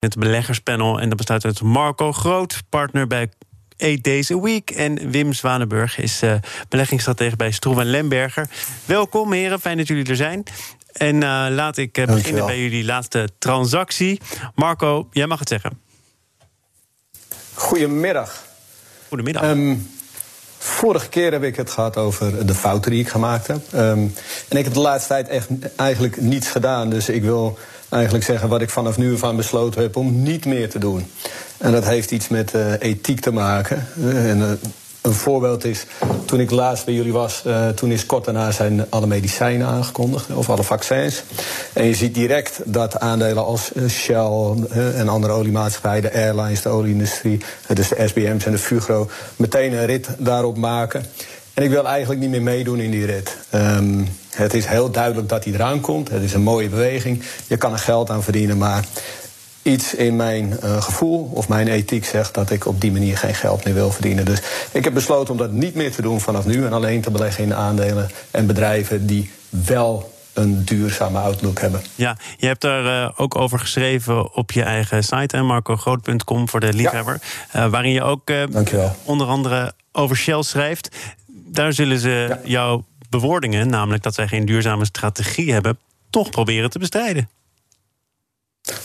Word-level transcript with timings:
het 0.00 0.16
beleggerspanel. 0.18 1.00
En 1.00 1.08
dat 1.08 1.16
bestaat 1.16 1.44
uit 1.44 1.62
Marco 1.62 2.12
Groot, 2.12 2.62
partner 2.68 3.06
bij 3.06 3.28
Eight 3.76 4.04
Days 4.04 4.30
a 4.30 4.40
Week. 4.40 4.70
En 4.70 5.10
Wim 5.10 5.32
Zwanenburg 5.32 5.98
is 5.98 6.22
uh, 6.22 6.34
beleggingsstratege 6.68 7.36
bij 7.36 7.50
Stroeven 7.50 7.86
Lemberger. 7.86 8.48
Welkom 8.84 9.32
heren, 9.32 9.60
fijn 9.60 9.76
dat 9.76 9.86
jullie 9.86 10.06
er 10.06 10.16
zijn. 10.16 10.42
En 10.92 11.14
uh, 11.14 11.46
laat 11.50 11.76
ik 11.76 11.98
uh, 11.98 12.06
beginnen 12.06 12.46
bij 12.46 12.60
jullie 12.60 12.84
laatste 12.84 13.28
transactie. 13.38 14.20
Marco, 14.54 15.08
jij 15.10 15.26
mag 15.26 15.38
het 15.38 15.48
zeggen. 15.48 15.80
Goedemiddag. 17.54 18.44
Goedemiddag. 19.08 19.42
Um, 19.42 19.90
vorige 20.58 21.08
keer 21.08 21.32
heb 21.32 21.42
ik 21.42 21.56
het 21.56 21.70
gehad 21.70 21.96
over 21.96 22.46
de 22.46 22.54
fouten 22.54 22.90
die 22.90 23.00
ik 23.00 23.08
gemaakt 23.08 23.46
heb. 23.46 23.72
Um, 23.74 24.14
en 24.48 24.56
ik 24.56 24.64
heb 24.64 24.74
de 24.74 24.80
laatste 24.80 25.08
tijd 25.08 25.28
echt 25.28 25.48
eigenlijk 25.76 26.20
niets 26.20 26.48
gedaan. 26.48 26.90
Dus 26.90 27.08
ik 27.08 27.22
wil 27.22 27.58
eigenlijk 27.90 28.24
zeggen 28.24 28.48
wat 28.48 28.60
ik 28.60 28.70
vanaf 28.70 28.96
nu 28.96 29.18
van 29.18 29.36
besloten 29.36 29.82
heb 29.82 29.96
om 29.96 30.22
niet 30.22 30.44
meer 30.44 30.70
te 30.70 30.78
doen. 30.78 31.06
En 31.58 31.72
dat 31.72 31.84
heeft 31.84 32.10
iets 32.10 32.28
met 32.28 32.54
uh, 32.54 32.72
ethiek 32.78 33.20
te 33.20 33.32
maken. 33.32 33.86
En, 34.02 34.38
uh, 34.38 34.50
een 35.00 35.12
voorbeeld 35.12 35.64
is, 35.64 35.86
toen 36.24 36.40
ik 36.40 36.50
laatst 36.50 36.84
bij 36.84 36.94
jullie 36.94 37.12
was, 37.12 37.44
toen 37.74 37.90
is 37.90 38.06
kort 38.06 38.24
daarna 38.24 38.50
zijn 38.50 38.90
alle 38.90 39.06
medicijnen 39.06 39.66
aangekondigd, 39.66 40.30
of 40.34 40.50
alle 40.50 40.62
vaccins. 40.62 41.22
En 41.72 41.84
je 41.84 41.94
ziet 41.94 42.14
direct 42.14 42.60
dat 42.64 43.00
aandelen 43.00 43.44
als 43.44 43.70
Shell 43.88 44.54
en 44.94 45.08
andere 45.08 45.32
oliemaatschappijen, 45.32 46.02
de 46.02 46.12
airlines, 46.12 46.62
de 46.62 46.68
olieindustrie, 46.68 47.40
dus 47.74 47.88
de 47.88 48.04
SBM's 48.06 48.44
en 48.44 48.52
de 48.52 48.58
Fugro, 48.58 49.10
meteen 49.36 49.72
een 49.72 49.86
rit 49.86 50.08
daarop 50.18 50.56
maken. 50.56 51.04
En 51.54 51.62
ik 51.62 51.70
wil 51.70 51.86
eigenlijk 51.86 52.20
niet 52.20 52.30
meer 52.30 52.42
meedoen 52.42 52.80
in 52.80 52.90
die 52.90 53.06
rit. 53.06 53.36
Um, 53.54 54.08
het 54.30 54.54
is 54.54 54.66
heel 54.66 54.90
duidelijk 54.90 55.28
dat 55.28 55.44
hij 55.44 55.52
eraan 55.52 55.80
komt. 55.80 56.08
Het 56.08 56.22
is 56.22 56.32
een 56.32 56.42
mooie 56.42 56.68
beweging. 56.68 57.22
Je 57.46 57.56
kan 57.56 57.72
er 57.72 57.78
geld 57.78 58.10
aan 58.10 58.22
verdienen, 58.22 58.58
maar 58.58 58.84
iets 59.62 59.94
in 59.94 60.16
mijn 60.16 60.56
uh, 60.64 60.82
gevoel 60.82 61.30
of 61.34 61.48
mijn 61.48 61.68
ethiek 61.68 62.04
zegt 62.04 62.34
dat 62.34 62.50
ik 62.50 62.66
op 62.66 62.80
die 62.80 62.92
manier 62.92 63.18
geen 63.18 63.34
geld 63.34 63.64
meer 63.64 63.74
wil 63.74 63.90
verdienen. 63.90 64.24
Dus 64.24 64.42
ik 64.72 64.84
heb 64.84 64.94
besloten 64.94 65.32
om 65.32 65.38
dat 65.38 65.52
niet 65.52 65.74
meer 65.74 65.92
te 65.92 66.02
doen 66.02 66.20
vanaf 66.20 66.46
nu 66.46 66.64
en 66.64 66.72
alleen 66.72 67.00
te 67.00 67.10
beleggen 67.10 67.44
in 67.44 67.54
aandelen 67.54 68.10
en 68.30 68.46
bedrijven 68.46 69.06
die 69.06 69.30
wel 69.48 70.12
een 70.32 70.64
duurzame 70.64 71.18
outlook 71.18 71.60
hebben. 71.60 71.82
Ja, 71.94 72.16
je 72.36 72.46
hebt 72.46 72.60
daar 72.60 72.84
uh, 72.84 73.10
ook 73.16 73.36
over 73.36 73.58
geschreven 73.58 74.34
op 74.34 74.52
je 74.52 74.62
eigen 74.62 75.04
site, 75.04 75.42
marcogroot.com 75.42 76.48
voor 76.48 76.60
de 76.60 76.72
liefhebber. 76.72 77.20
Ja. 77.52 77.64
Uh, 77.64 77.70
waarin 77.70 77.92
je 77.92 78.02
ook 78.02 78.30
onder 79.04 79.26
andere 79.26 79.72
over 79.92 80.16
Shell 80.16 80.42
schrijft. 80.42 80.96
Daar 81.26 81.72
zullen 81.72 81.98
ze 81.98 82.26
ja. 82.28 82.40
jouw 82.44 82.84
bewoordingen, 83.10 83.68
namelijk 83.68 84.02
dat 84.02 84.14
zij 84.14 84.28
geen 84.28 84.44
duurzame 84.44 84.84
strategie 84.84 85.52
hebben, 85.52 85.78
toch 86.10 86.30
proberen 86.30 86.70
te 86.70 86.78
bestrijden. 86.78 87.28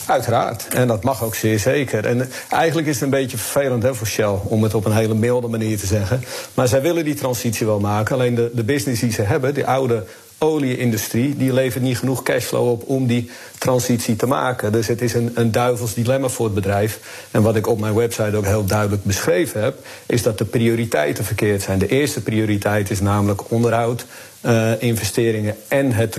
Uiteraard, 0.08 0.68
en 0.68 0.88
dat 0.88 1.04
mag 1.04 1.24
ook 1.24 1.36
zeer 1.36 1.60
zeker. 1.60 2.06
En 2.06 2.30
eigenlijk 2.50 2.88
is 2.88 2.94
het 2.94 3.04
een 3.04 3.10
beetje 3.10 3.38
vervelend 3.38 3.84
hè, 3.84 3.96
voor 3.96 4.08
Shell 4.08 4.40
om 4.44 4.64
het 4.64 4.74
op 4.74 4.86
een 4.86 4.96
hele 4.96 5.14
milde 5.14 5.48
manier 5.48 5.80
te 5.80 5.86
zeggen. 5.86 6.24
Maar 6.54 6.68
zij 6.68 6.82
willen 6.82 7.04
die 7.04 7.14
transitie 7.14 7.66
wel 7.66 7.80
maken. 7.80 8.16
Alleen 8.16 8.36
de, 8.36 8.52
de 8.54 8.64
business 8.64 9.02
die 9.02 9.12
ze 9.12 9.22
hebben, 9.22 9.54
die 9.54 9.66
oude 9.66 10.06
olieindustrie, 10.38 11.38
die 11.38 11.54
levert 11.54 11.84
niet 11.84 11.98
genoeg 11.98 12.24
cashflow 12.24 12.70
op 12.70 12.84
om 12.88 13.08
die 13.08 13.30
transitie 13.58 14.16
te 14.16 14.28
maken. 14.28 14.72
Dus 14.72 14.88
het 14.88 15.02
is 15.02 15.14
een, 15.14 15.32
een 15.36 15.52
duivels 15.52 15.94
dilemma 15.94 16.28
voor 16.28 16.46
het 16.46 16.56
bedrijf. 16.56 17.00
En 17.32 17.42
wat 17.42 17.56
ik 17.56 17.68
op 17.68 17.80
mijn 17.80 17.96
website 17.96 18.36
ook 18.36 18.46
heel 18.46 18.66
duidelijk 18.66 19.04
beschreven 19.04 19.64
heb, 19.64 19.86
is 20.06 20.24
dat 20.24 20.38
de 20.38 20.46
prioriteiten 20.46 21.26
verkeerd 21.26 21.62
zijn. 21.62 21.80
De 21.80 21.88
eerste 21.88 22.22
prioriteit 22.22 22.90
is 22.90 23.00
namelijk 23.00 23.52
onderhoud, 23.52 24.06
uh, 24.42 24.82
investeringen 24.82 25.56
en 25.68 25.92
het 25.92 26.18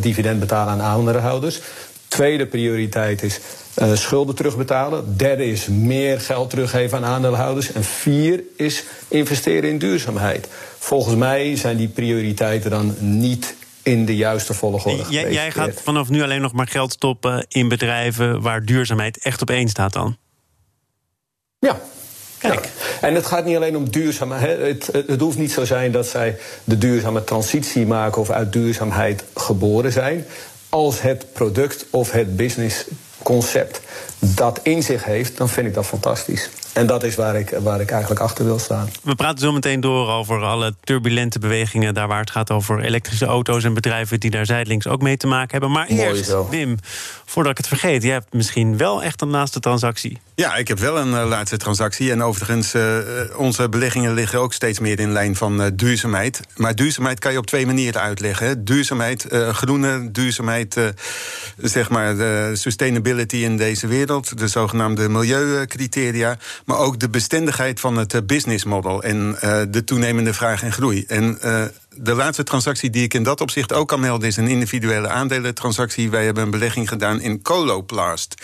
dividend 0.00 0.40
betalen 0.40 0.72
aan 0.72 0.80
aandeelhouders. 0.80 1.60
Tweede 2.08 2.46
prioriteit 2.46 3.22
is 3.22 3.40
uh, 3.78 3.94
schulden 3.94 4.34
terugbetalen. 4.34 5.16
Derde 5.16 5.46
is 5.46 5.66
meer 5.66 6.20
geld 6.20 6.50
teruggeven 6.50 6.98
aan 6.98 7.04
aandeelhouders. 7.04 7.72
En 7.72 7.84
vier 7.84 8.42
is 8.56 8.84
investeren 9.08 9.70
in 9.70 9.78
duurzaamheid. 9.78 10.48
Volgens 10.78 11.16
mij 11.16 11.56
zijn 11.56 11.76
die 11.76 11.88
prioriteiten 11.88 12.70
dan 12.70 12.94
niet 12.98 13.54
in 13.82 14.04
de 14.06 14.16
juiste 14.16 14.54
volgorde. 14.54 15.04
Jij, 15.08 15.32
jij 15.32 15.50
gaat 15.50 15.80
vanaf 15.82 16.08
nu 16.08 16.22
alleen 16.22 16.40
nog 16.40 16.52
maar 16.52 16.68
geld 16.68 16.92
stoppen 16.92 17.46
in 17.48 17.68
bedrijven 17.68 18.40
waar 18.40 18.64
duurzaamheid 18.64 19.18
echt 19.18 19.42
op 19.42 19.50
één 19.50 19.68
staat 19.68 19.92
dan? 19.92 20.16
Ja, 21.58 21.80
Kijk. 22.38 22.64
Ja. 22.64 23.06
En 23.08 23.14
het 23.14 23.26
gaat 23.26 23.44
niet 23.44 23.56
alleen 23.56 23.76
om 23.76 23.90
duurzaamheid. 23.90 24.58
Het, 24.58 24.86
het, 24.92 25.06
het, 25.06 25.20
hoeft 25.20 25.38
niet 25.38 25.52
zo 25.52 25.64
zijn 25.64 25.92
dat 25.92 26.06
zij 26.06 26.38
de 26.64 26.78
duurzame 26.78 27.24
transitie 27.24 27.86
maken 27.86 28.20
of 28.20 28.30
uit 28.30 28.52
duurzaamheid 28.52 29.24
geboren 29.34 29.92
zijn 29.92 30.26
als 30.68 31.00
het 31.00 31.32
product 31.32 31.86
of 31.90 32.10
het 32.10 32.36
businessconcept 33.22 33.80
dat 34.18 34.60
in 34.62 34.82
zich 34.82 35.04
heeft, 35.04 35.36
dan 35.36 35.48
vind 35.48 35.66
ik 35.66 35.74
dat 35.74 35.86
fantastisch. 35.86 36.50
En 36.72 36.86
dat 36.86 37.02
is 37.02 37.14
waar 37.14 37.36
ik, 37.36 37.54
waar 37.62 37.80
ik 37.80 37.90
eigenlijk 37.90 38.20
achter 38.20 38.44
wil 38.44 38.58
staan. 38.58 38.90
We 39.02 39.14
praten 39.14 39.38
zo 39.38 39.52
meteen 39.52 39.80
door 39.80 40.08
over 40.08 40.42
alle 40.42 40.74
turbulente 40.80 41.38
bewegingen... 41.38 41.94
daar 41.94 42.08
waar 42.08 42.20
het 42.20 42.30
gaat 42.30 42.50
over 42.50 42.80
elektrische 42.80 43.26
auto's 43.26 43.64
en 43.64 43.74
bedrijven... 43.74 44.20
die 44.20 44.30
daar 44.30 44.46
zijdelings 44.46 44.86
ook 44.86 45.02
mee 45.02 45.16
te 45.16 45.26
maken 45.26 45.50
hebben. 45.50 45.70
Maar 45.70 45.86
Mooi 45.88 46.00
eerst, 46.00 46.24
zo. 46.24 46.48
Wim, 46.48 46.76
voordat 47.24 47.52
ik 47.52 47.58
het 47.58 47.66
vergeet... 47.66 48.02
jij 48.02 48.12
hebt 48.12 48.32
misschien 48.32 48.76
wel 48.76 49.02
echt 49.02 49.20
een 49.20 49.30
laatste 49.30 49.60
transactie. 49.60 50.18
Ja, 50.34 50.56
ik 50.56 50.68
heb 50.68 50.78
wel 50.78 50.98
een 50.98 51.10
uh, 51.10 51.28
laatste 51.28 51.56
transactie. 51.56 52.10
En 52.10 52.22
overigens, 52.22 52.74
uh, 52.74 52.96
onze 53.36 53.68
beleggingen 53.68 54.14
liggen 54.14 54.38
ook 54.38 54.52
steeds 54.52 54.78
meer 54.78 55.00
in 55.00 55.12
lijn 55.12 55.36
van 55.36 55.60
uh, 55.60 55.66
duurzaamheid. 55.74 56.40
Maar 56.56 56.74
duurzaamheid 56.74 57.18
kan 57.18 57.32
je 57.32 57.38
op 57.38 57.46
twee 57.46 57.66
manieren 57.66 58.00
uitleggen. 58.00 58.46
Hè. 58.46 58.62
Duurzaamheid, 58.62 59.26
groene 59.30 60.10
duurzaamheid... 60.10 60.76
zeg 61.56 61.88
maar 61.88 62.16
de 62.16 62.50
in 63.18 63.56
deze 63.56 63.86
wereld... 63.86 64.38
de 64.38 64.48
zogenaamde 64.48 65.08
milieucriteria 65.08 66.38
maar 66.64 66.78
ook 66.78 67.00
de 67.00 67.08
bestendigheid 67.08 67.80
van 67.80 67.96
het 67.96 68.14
eh, 68.14 68.20
business 68.26 68.64
model 68.64 69.02
en 69.02 69.36
uh, 69.44 69.62
de 69.68 69.84
toenemende 69.84 70.34
vraag 70.34 70.62
en 70.62 70.72
groei. 70.72 71.04
En 71.08 71.38
uh, 71.44 71.64
de 71.94 72.14
laatste 72.14 72.42
transactie 72.42 72.90
die 72.90 73.02
ik 73.02 73.14
in 73.14 73.22
dat 73.22 73.40
opzicht 73.40 73.72
ook 73.72 73.88
kan 73.88 74.00
melden 74.00 74.28
is 74.28 74.36
een 74.36 74.48
individuele 74.48 75.08
aandelentransactie. 75.08 76.10
Wij 76.10 76.24
hebben 76.24 76.42
een 76.42 76.50
belegging 76.50 76.88
gedaan 76.88 77.20
in 77.20 77.42
Coloplast. 77.42 78.34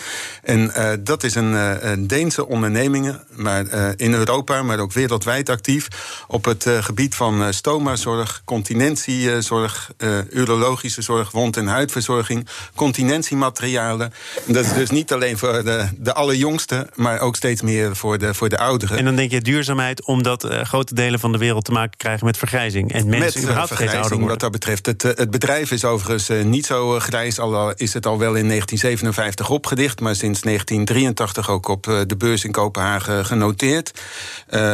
En 0.43 0.71
uh, 0.77 0.91
dat 0.99 1.23
is 1.23 1.35
een, 1.35 1.51
uh, 1.51 1.71
een, 1.79 2.07
Deense 2.07 2.47
onderneming, 2.47 3.19
maar 3.29 3.65
uh, 3.65 3.89
in 3.95 4.13
Europa, 4.13 4.63
maar 4.63 4.79
ook 4.79 4.93
wereldwijd 4.93 5.49
actief 5.49 5.87
op 6.27 6.45
het 6.45 6.65
gebied 6.79 7.15
van 7.15 7.53
stomazorg, 7.53 8.41
continentiezorg, 8.45 9.91
urologische 10.29 11.01
zorg, 11.01 11.31
wond- 11.31 11.57
en 11.57 11.67
huidverzorging, 11.67 12.47
continentiematerialen. 12.75 14.13
En 14.47 14.53
dat 14.53 14.65
is 14.65 14.73
dus 14.73 14.89
niet 14.89 15.13
alleen 15.13 15.37
voor 15.37 15.63
de, 15.63 15.87
de 15.97 16.13
allerjongsten, 16.13 16.89
maar 16.95 17.19
ook 17.19 17.35
steeds 17.35 17.61
meer 17.61 17.95
voor 17.95 18.17
de, 18.17 18.33
voor 18.33 18.49
de 18.49 18.57
ouderen. 18.57 18.97
En 18.97 19.05
dan 19.05 19.15
denk 19.15 19.31
je 19.31 19.41
duurzaamheid 19.41 20.05
omdat 20.05 20.47
grote 20.63 20.93
delen 20.93 21.19
van 21.19 21.31
de 21.31 21.37
wereld 21.37 21.65
te 21.65 21.71
maken 21.71 21.97
krijgen 21.97 22.25
met 22.25 22.37
vergrijzing 22.37 22.93
en 22.93 23.09
mensen 23.09 23.38
vergrijzing 23.47 24.27
wat 24.27 24.39
dat 24.39 24.51
betreft. 24.51 24.85
Het, 24.85 25.03
eh, 25.03 25.11
het 25.15 25.31
bedrijf 25.31 25.71
is 25.71 25.85
overigens 25.85 26.29
uh, 26.29 26.43
niet 26.43 26.65
zo 26.65 26.95
uh, 26.95 27.01
grijs, 27.01 27.39
al 27.39 27.73
is 27.75 27.93
het 27.93 28.05
al 28.05 28.17
wel 28.17 28.35
in 28.35 28.47
1957 28.47 29.49
opgedicht, 29.49 29.99
maar 29.99 30.15
sinds 30.15 30.41
1983 30.41 31.49
ook 31.49 31.67
op 31.67 31.83
de 31.83 32.15
beurs 32.17 32.43
in 32.43 32.51
Kopenhagen 32.51 33.25
genoteerd. 33.25 34.01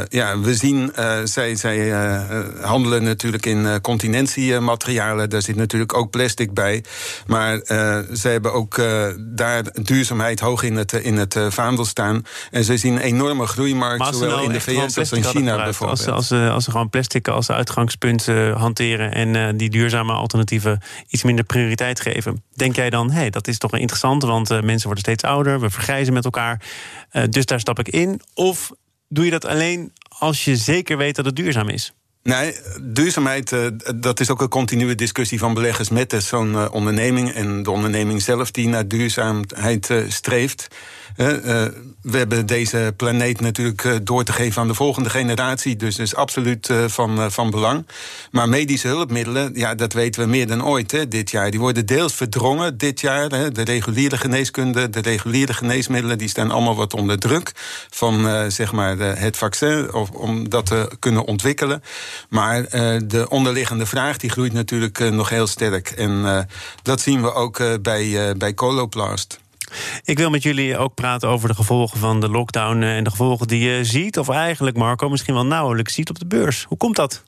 ja, 0.09 0.39
we 0.39 0.55
zien, 0.55 0.91
zij, 1.23 1.55
zij 1.55 1.89
handelen 2.61 3.03
natuurlijk 3.03 3.45
in 3.45 3.81
continentiematerialen, 3.81 5.29
daar 5.29 5.41
zit 5.41 5.55
natuurlijk 5.55 5.93
ook 5.93 6.09
plastic 6.09 6.53
bij. 6.53 6.83
Maar 7.27 7.59
ze 8.13 8.27
hebben 8.27 8.53
ook 8.53 8.81
daar 9.19 9.63
duurzaamheid 9.81 10.39
hoog 10.39 10.63
in 10.63 10.75
het, 10.75 10.93
in 10.93 11.17
het 11.17 11.37
vaandel 11.49 11.85
staan. 11.85 12.21
En 12.51 12.63
ze 12.63 12.77
zien 12.77 12.93
een 12.93 13.01
enorme 13.01 13.47
groeimarkt, 13.47 14.05
zowel 14.15 14.29
nou 14.29 14.43
in 14.43 14.51
de 14.51 14.61
VS 14.61 14.97
als 14.97 15.11
in 15.11 15.23
China 15.23 15.63
bijvoorbeeld. 15.63 16.07
Als, 16.07 16.31
als, 16.31 16.51
als 16.51 16.63
ze 16.63 16.71
gewoon 16.71 16.89
plastic 16.89 17.27
als 17.27 17.51
uitgangspunt 17.51 18.27
hanteren 18.59 19.13
en 19.13 19.33
uh, 19.33 19.49
die 19.55 19.69
duurzame 19.69 20.13
alternatieven 20.13 20.81
iets 21.09 21.23
minder 21.23 21.45
prioriteit 21.45 21.99
geven. 21.99 22.43
Denk 22.53 22.75
jij 22.75 22.89
dan, 22.89 23.11
hé, 23.11 23.19
hey, 23.19 23.29
dat 23.29 23.47
is 23.47 23.57
toch 23.57 23.73
interessant, 23.77 24.23
want 24.23 24.51
uh, 24.51 24.61
mensen 24.61 24.85
worden 24.85 25.03
steeds 25.03 25.23
ouder, 25.23 25.59
we 25.59 25.69
vergrijzen 25.69 26.13
met 26.13 26.25
elkaar, 26.25 26.61
uh, 27.11 27.23
dus 27.29 27.45
daar 27.45 27.59
stap 27.59 27.79
ik 27.79 27.89
in? 27.89 28.21
Of 28.33 28.71
doe 29.07 29.25
je 29.25 29.31
dat 29.31 29.45
alleen 29.45 29.93
als 30.07 30.45
je 30.45 30.55
zeker 30.55 30.97
weet 30.97 31.15
dat 31.15 31.25
het 31.25 31.35
duurzaam 31.35 31.69
is? 31.69 31.93
Nee, 32.23 32.55
duurzaamheid, 32.81 33.55
dat 33.95 34.19
is 34.19 34.29
ook 34.29 34.41
een 34.41 34.49
continue 34.49 34.95
discussie 34.95 35.39
van 35.39 35.53
beleggers 35.53 35.89
met 35.89 36.15
zo'n 36.17 36.71
onderneming. 36.71 37.31
En 37.31 37.63
de 37.63 37.71
onderneming 37.71 38.21
zelf 38.21 38.51
die 38.51 38.67
naar 38.67 38.87
duurzaamheid 38.87 39.93
streeft. 40.07 40.67
We 41.15 42.17
hebben 42.17 42.45
deze 42.45 42.93
planeet 42.97 43.41
natuurlijk 43.41 43.99
door 44.03 44.23
te 44.23 44.33
geven 44.33 44.61
aan 44.61 44.67
de 44.67 44.73
volgende 44.73 45.09
generatie. 45.09 45.75
Dus 45.75 45.95
dat 45.95 46.05
is 46.05 46.15
absoluut 46.15 46.69
van, 46.87 47.31
van 47.31 47.49
belang. 47.49 47.87
Maar 48.31 48.49
medische 48.49 48.87
hulpmiddelen, 48.87 49.51
ja, 49.53 49.75
dat 49.75 49.93
weten 49.93 50.21
we 50.21 50.27
meer 50.27 50.47
dan 50.47 50.65
ooit 50.65 50.91
hè, 50.91 51.07
dit 51.07 51.31
jaar. 51.31 51.51
Die 51.51 51.59
worden 51.59 51.85
deels 51.85 52.13
verdrongen 52.13 52.77
dit 52.77 53.01
jaar. 53.01 53.29
Hè. 53.29 53.51
De 53.51 53.61
reguliere 53.61 54.17
geneeskunde, 54.17 54.89
de 54.89 55.01
reguliere 55.01 55.53
geneesmiddelen... 55.53 56.17
die 56.17 56.29
staan 56.29 56.51
allemaal 56.51 56.75
wat 56.75 56.93
onder 56.93 57.19
druk 57.19 57.51
van 57.89 58.51
zeg 58.51 58.71
maar, 58.71 58.97
het 58.97 59.37
vaccin... 59.37 59.93
Of, 59.93 60.09
om 60.09 60.49
dat 60.49 60.65
te 60.65 60.89
kunnen 60.99 61.25
ontwikkelen. 61.25 61.83
Maar 62.29 62.69
de 63.07 63.25
onderliggende 63.29 63.85
vraag 63.85 64.17
die 64.17 64.29
groeit 64.29 64.53
natuurlijk 64.53 64.99
nog 64.99 65.29
heel 65.29 65.47
sterk. 65.47 65.89
En 65.89 66.47
dat 66.81 67.01
zien 67.01 67.21
we 67.21 67.33
ook 67.33 67.81
bij, 67.81 68.33
bij 68.37 68.53
Coloplast. 68.53 69.43
Ik 70.03 70.17
wil 70.17 70.29
met 70.29 70.43
jullie 70.43 70.77
ook 70.77 70.93
praten 70.93 71.29
over 71.29 71.47
de 71.47 71.55
gevolgen 71.55 71.99
van 71.99 72.19
de 72.19 72.29
lockdown 72.29 72.81
en 72.81 73.03
de 73.03 73.09
gevolgen 73.09 73.47
die 73.47 73.69
je 73.69 73.85
ziet, 73.85 74.19
of 74.19 74.29
eigenlijk, 74.29 74.77
Marco, 74.77 75.09
misschien 75.09 75.33
wel 75.33 75.45
nauwelijks 75.45 75.93
ziet 75.93 76.09
op 76.09 76.19
de 76.19 76.25
beurs. 76.25 76.65
Hoe 76.67 76.77
komt 76.77 76.95
dat? 76.95 77.23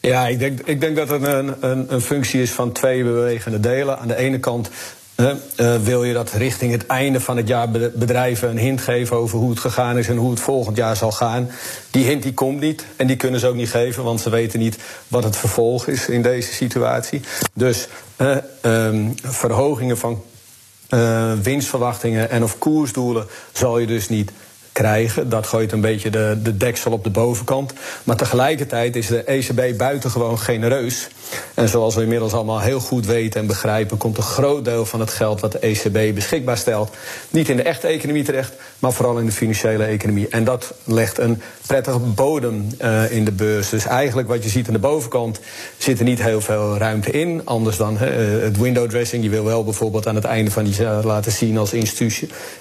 Ja, 0.00 0.26
ik 0.26 0.38
denk, 0.38 0.60
ik 0.64 0.80
denk 0.80 0.96
dat 0.96 1.08
het 1.08 1.22
een, 1.22 1.54
een, 1.60 1.94
een 1.94 2.00
functie 2.00 2.42
is 2.42 2.50
van 2.50 2.72
twee 2.72 3.04
bewegende 3.04 3.60
delen. 3.60 3.98
Aan 3.98 4.08
de 4.08 4.16
ene 4.16 4.38
kant 4.38 4.70
uh, 5.20 5.76
wil 5.82 6.04
je 6.04 6.12
dat 6.12 6.32
richting 6.32 6.72
het 6.72 6.86
einde 6.86 7.20
van 7.20 7.36
het 7.36 7.48
jaar 7.48 7.70
bedrijven 7.70 8.50
een 8.50 8.58
hint 8.58 8.80
geven 8.80 9.16
over 9.16 9.38
hoe 9.38 9.50
het 9.50 9.58
gegaan 9.58 9.98
is 9.98 10.08
en 10.08 10.16
hoe 10.16 10.30
het 10.30 10.40
volgend 10.40 10.76
jaar 10.76 10.96
zal 10.96 11.12
gaan. 11.12 11.50
Die 11.90 12.04
hint 12.04 12.22
die 12.22 12.34
komt 12.34 12.60
niet 12.60 12.84
en 12.96 13.06
die 13.06 13.16
kunnen 13.16 13.40
ze 13.40 13.46
ook 13.46 13.54
niet 13.54 13.70
geven, 13.70 14.04
want 14.04 14.20
ze 14.20 14.30
weten 14.30 14.58
niet 14.58 14.78
wat 15.08 15.24
het 15.24 15.36
vervolg 15.36 15.86
is 15.86 16.08
in 16.08 16.22
deze 16.22 16.52
situatie. 16.52 17.20
Dus 17.54 17.88
um, 18.62 19.14
verhogingen 19.22 19.98
van 19.98 20.22
winstverwachtingen 21.42 22.30
en 22.30 22.42
of 22.42 22.58
koersdoelen 22.58 23.26
zal 23.52 23.78
je 23.78 23.86
dus 23.86 24.08
niet 24.08 24.32
krijgen. 24.78 25.28
Dat 25.28 25.46
gooit 25.46 25.72
een 25.72 25.80
beetje 25.80 26.10
de, 26.10 26.38
de 26.42 26.56
deksel 26.56 26.92
op 26.92 27.04
de 27.04 27.10
bovenkant. 27.10 27.72
Maar 28.04 28.16
tegelijkertijd 28.16 28.96
is 28.96 29.06
de 29.06 29.22
ECB 29.22 29.76
buitengewoon 29.78 30.38
genereus. 30.38 31.08
En 31.54 31.68
zoals 31.68 31.94
we 31.94 32.02
inmiddels 32.02 32.32
allemaal 32.32 32.60
heel 32.60 32.80
goed 32.80 33.06
weten 33.06 33.40
en 33.40 33.46
begrijpen, 33.46 33.96
komt 33.96 34.16
een 34.16 34.22
groot 34.22 34.64
deel 34.64 34.86
van 34.86 35.00
het 35.00 35.10
geld 35.10 35.40
wat 35.40 35.52
de 35.52 35.58
ECB 35.58 36.14
beschikbaar 36.14 36.56
stelt 36.56 36.90
niet 37.30 37.48
in 37.48 37.56
de 37.56 37.62
echte 37.62 37.86
economie 37.86 38.24
terecht, 38.24 38.52
maar 38.78 38.92
vooral 38.92 39.18
in 39.18 39.26
de 39.26 39.32
financiële 39.32 39.84
economie. 39.84 40.28
En 40.28 40.44
dat 40.44 40.74
legt 40.84 41.18
een 41.18 41.42
prettige 41.66 41.98
bodem 41.98 42.66
uh, 42.80 43.12
in 43.12 43.24
de 43.24 43.32
beurs. 43.32 43.68
Dus 43.68 43.86
eigenlijk 43.86 44.28
wat 44.28 44.42
je 44.42 44.48
ziet 44.48 44.66
aan 44.66 44.72
de 44.72 44.78
bovenkant 44.78 45.40
zit 45.78 45.98
er 45.98 46.04
niet 46.04 46.22
heel 46.22 46.40
veel 46.40 46.76
ruimte 46.76 47.10
in. 47.10 47.42
Anders 47.44 47.76
dan 47.76 47.94
uh, 47.94 48.00
het 48.42 48.58
window 48.58 48.88
dressing. 48.88 49.22
Je 49.22 49.30
wil 49.30 49.44
wel 49.44 49.64
bijvoorbeeld 49.64 50.06
aan 50.06 50.14
het 50.14 50.24
einde 50.24 50.50
van 50.50 50.64
die 50.64 50.74
jaar 50.74 51.04
laten 51.04 51.32
zien 51.32 51.58
als 51.58 51.72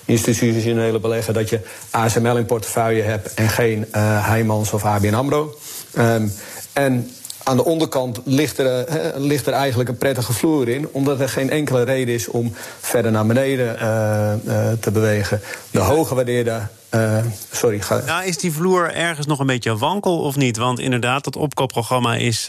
institutionele 0.06 1.00
belegger 1.00 1.34
dat 1.34 1.50
je 1.50 1.60
ASML 2.08 2.38
in 2.38 2.46
portefeuille 2.46 3.02
hebt 3.02 3.34
en 3.34 3.50
geen 3.50 3.86
uh, 3.96 4.74
of 4.74 4.86
ABN 4.86 5.14
AMRO. 5.14 5.58
Um, 5.98 6.34
en 6.74 7.12
aan 7.44 7.58
de 7.58 7.66
onderkant 7.66 8.20
ligt 8.24 8.58
er, 8.58 8.86
he, 8.92 9.20
ligt 9.20 9.48
er 9.48 9.54
eigenlijk 9.54 9.90
een 9.90 9.98
prettige 9.98 10.34
vloer 10.34 10.68
in, 10.68 10.88
omdat 10.92 11.20
er 11.20 11.30
geen 11.30 11.50
enkele 11.50 11.84
reden 11.84 12.14
is 12.14 12.28
om 12.28 12.54
verder 12.80 13.12
naar 13.12 13.26
beneden 13.26 13.76
uh, 13.76 14.72
te 14.80 14.92
bewegen. 14.92 15.42
De 15.72 15.80
hoge 15.80 16.16
waardeerde. 16.16 16.62
Uh, 16.92 17.20
sorry, 17.52 17.82
ga. 17.82 18.02
Nou, 18.06 18.26
is 18.26 18.38
die 18.38 18.52
vloer 18.52 18.94
ergens 18.94 19.28
nog 19.28 19.40
een 19.40 19.46
beetje 19.46 19.78
wankel 19.78 20.20
of 20.20 20.36
niet? 20.36 20.58
Want 20.58 20.80
inderdaad, 20.80 21.24
dat 21.24 21.36
opkoopprogramma 21.36 22.16
is 22.16 22.48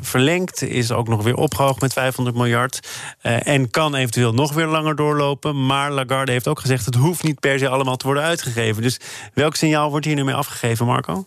verlengd, 0.00 0.62
is 0.62 0.92
ook 0.92 1.08
nog 1.08 1.22
weer 1.22 1.36
opgehoogd 1.36 1.80
met 1.80 1.92
500 1.92 2.36
miljard. 2.36 2.88
en 3.20 3.70
kan 3.70 3.94
eventueel 3.94 4.32
nog 4.32 4.52
weer 4.52 4.66
langer 4.66 4.96
doorlopen. 4.96 5.66
Maar 5.66 5.90
Lagarde 5.90 6.32
heeft 6.32 6.48
ook 6.48 6.60
gezegd: 6.60 6.84
het 6.84 6.94
hoeft 6.94 7.22
niet 7.22 7.40
per 7.40 7.58
se 7.58 7.68
allemaal 7.68 7.96
te 7.96 8.06
worden 8.06 8.22
uitgegeven. 8.22 8.82
Dus 8.82 9.00
welk 9.34 9.54
signaal 9.54 9.90
wordt 9.90 10.06
hier 10.06 10.14
nu 10.14 10.24
mee 10.24 10.34
afgegeven, 10.34 10.86
Marco? 10.86 11.26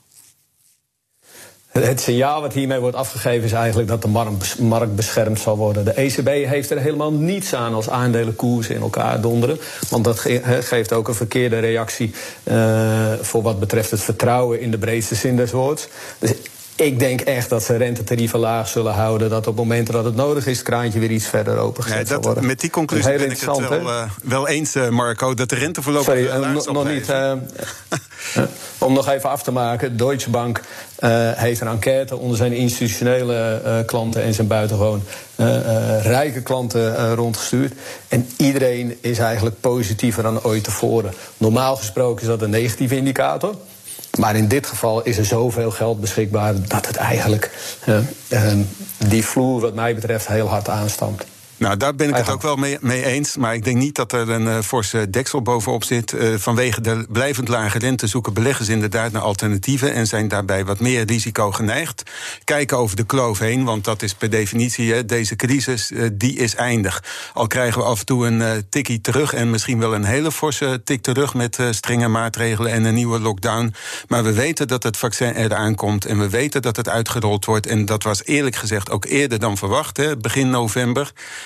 Het 1.72 2.02
signaal 2.02 2.42
wat 2.42 2.54
hiermee 2.54 2.80
wordt 2.80 2.96
afgegeven 2.96 3.44
is 3.44 3.52
eigenlijk 3.52 3.90
dat 3.90 4.02
de 4.02 4.08
markt 4.60 4.96
beschermd 4.96 5.40
zal 5.40 5.58
worden. 5.58 5.86
De 5.86 5.92
ECB 5.92 6.28
heeft 6.28 6.70
er 6.70 6.80
helemaal 6.80 7.12
niets 7.12 7.56
aan 7.56 7.74
als 7.74 7.90
aandelenkoersen 7.90 8.76
in 8.76 8.82
elkaar 8.82 9.22
donderen. 9.22 9.60
Want 9.90 10.04
dat 10.04 10.20
geeft 10.60 10.94
ook 10.94 11.08
een 11.08 11.14
verkeerde 11.14 11.60
reactie 11.60 12.14
uh, 12.44 13.14
voor 13.22 13.42
wat 13.42 13.60
betreft 13.60 13.92
het 13.92 14.02
vertrouwen 14.02 14.62
in 14.62 14.72
de 14.72 14.78
breedste 14.78 15.16
zin 15.16 15.36
des 15.36 15.52
woords. 15.52 15.88
Dus 16.20 16.34
ik 16.80 17.00
denk 17.00 17.22
echt 17.22 17.50
dat 17.50 17.64
ze 17.64 17.76
rentetarieven 17.76 18.40
laag 18.40 18.68
zullen 18.68 18.94
houden. 18.94 19.30
Dat 19.30 19.48
op 19.48 19.56
momenten 19.56 19.94
dat 19.94 20.06
het 20.06 20.16
nodig 20.16 20.48
is, 20.48 20.58
het 20.58 20.68
kraantje 20.68 21.00
weer 21.00 21.12
iets 21.12 21.28
verder 21.28 21.58
opengezet 21.58 22.00
ja, 22.00 22.14
zal 22.14 22.22
worden. 22.22 22.46
Met 22.46 22.60
die 22.60 22.70
conclusie 22.70 23.18
ben 23.18 23.32
ik 23.32 23.40
het 23.40 23.58
wel, 23.58 23.82
uh, 23.82 24.04
wel 24.24 24.48
eens, 24.48 24.76
uh, 24.76 24.90
Marco, 24.90 25.34
dat 25.34 25.50
de 25.50 25.56
rente 25.56 25.82
voorlopig 25.82 26.08
Sorry, 26.08 26.26
uh, 26.26 26.54
no, 26.54 26.72
nog 26.72 26.88
niet. 26.88 27.14
om 28.78 28.94
nog 28.94 29.10
even 29.10 29.30
af 29.30 29.44
te 29.44 29.52
maken. 29.52 29.98
Deutsche 29.98 30.30
Bank 30.30 30.62
heeft 31.36 31.62
een 31.62 31.68
enquête 31.68 32.18
onder 32.18 32.38
zijn 32.38 32.54
institutionele 32.54 33.84
klanten 33.86 34.24
en 34.24 34.34
zijn 34.34 34.48
buitengewoon 34.48 35.04
rijke 36.02 36.42
klanten 36.42 37.16
rondgestuurd. 37.16 37.74
En 38.08 38.30
iedereen 38.38 38.98
is 39.02 39.20
eigenlijk 39.20 39.60
positiever 39.60 40.24
dan 40.24 40.44
ooit 40.44 40.64
tevoren. 40.64 41.14
Normaal 41.38 41.76
gesproken 41.76 42.22
is 42.22 42.28
dat 42.28 42.42
een 42.42 42.50
negatieve 42.50 42.96
indicator. 42.96 43.56
Maar 44.18 44.36
in 44.36 44.48
dit 44.48 44.68
geval 44.68 45.04
is 45.04 45.18
er 45.18 45.26
zoveel 45.26 45.72
geld 45.72 46.02
beschikbaar 46.02 46.54
dat 46.68 46.88
het 46.88 46.96
eigenlijk 46.96 47.52
uh, 47.86 47.98
uh, 48.30 48.54
die 48.98 49.26
vloer, 49.26 49.62
wat 49.62 49.74
mij 49.74 49.96
betreft, 49.96 50.28
heel 50.28 50.48
hard 50.48 50.70
aanstamt. 50.70 51.24
Nou, 51.60 51.78
daar 51.78 51.96
ben 51.96 52.10
ik 52.10 52.16
het 52.16 52.30
ook 52.30 52.42
wel 52.42 52.56
mee, 52.56 52.78
mee, 52.82 53.06
eens. 53.06 53.38
Maar 53.38 53.54
ik 53.54 53.64
denk 53.64 53.78
niet 53.78 53.96
dat 53.96 54.12
er 54.12 54.30
een 54.30 54.46
uh, 54.46 54.60
forse 54.60 55.10
deksel 55.10 55.42
bovenop 55.42 55.84
zit. 55.84 56.12
Uh, 56.12 56.36
vanwege 56.38 56.82
de 56.82 57.06
blijvend 57.10 57.48
lage 57.48 57.80
rente 57.80 58.08
zoeken 58.08 58.34
beleggers 58.34 58.70
inderdaad 58.70 59.12
naar 59.12 59.22
alternatieven. 59.22 59.94
En 59.94 60.08
zijn 60.08 60.28
daarbij 60.28 60.66
wat 60.66 60.80
meer 60.80 61.06
risico 61.06 61.52
geneigd. 61.52 62.04
Kijken 62.44 62.78
over 62.78 62.96
de 62.96 63.06
kloof 63.06 63.40
heen, 63.40 63.64
want 63.64 63.84
dat 63.84 64.02
is 64.02 64.14
per 64.14 64.30
definitie. 64.30 64.94
Hè, 64.94 65.06
deze 65.06 65.36
crisis, 65.36 65.92
uh, 65.92 66.10
die 66.14 66.38
is 66.38 66.56
eindig. 66.56 67.04
Al 67.34 67.48
krijgen 67.48 67.82
we 67.82 67.88
af 67.88 68.00
en 68.00 68.06
toe 68.06 68.28
een 68.28 68.66
tikkie 68.70 69.02
terug. 69.02 69.34
En 69.34 69.50
misschien 69.50 69.80
wel 69.80 69.94
een 69.94 70.04
hele 70.04 70.32
forse 70.32 70.82
tik 70.84 71.02
terug 71.02 71.34
met 71.34 71.58
strenge 71.72 72.08
maatregelen 72.08 72.72
en 72.72 72.84
een 72.84 72.94
nieuwe 72.94 73.20
lockdown. 73.20 73.74
Maar 74.08 74.24
we 74.24 74.34
weten 74.34 74.68
dat 74.68 74.84
het 74.84 74.98
vaccin 74.98 75.36
eraan 75.36 75.76
komt. 75.76 76.06
En 76.06 76.20
we 76.20 76.30
weten 76.30 76.62
dat 76.62 76.76
het 76.76 76.90
uitgerold 76.90 77.46
wordt. 77.46 77.68
En 77.68 77.86
dat 77.86 78.04
was 78.04 78.26
eerlijk 78.26 78.56
gezegd 78.56 78.90
ook 78.90 79.06
eerder 79.06 79.40
dan 79.40 79.58
verwacht, 79.58 79.98
hè, 79.98 80.18
begin 80.18 80.50
november. 80.50 81.12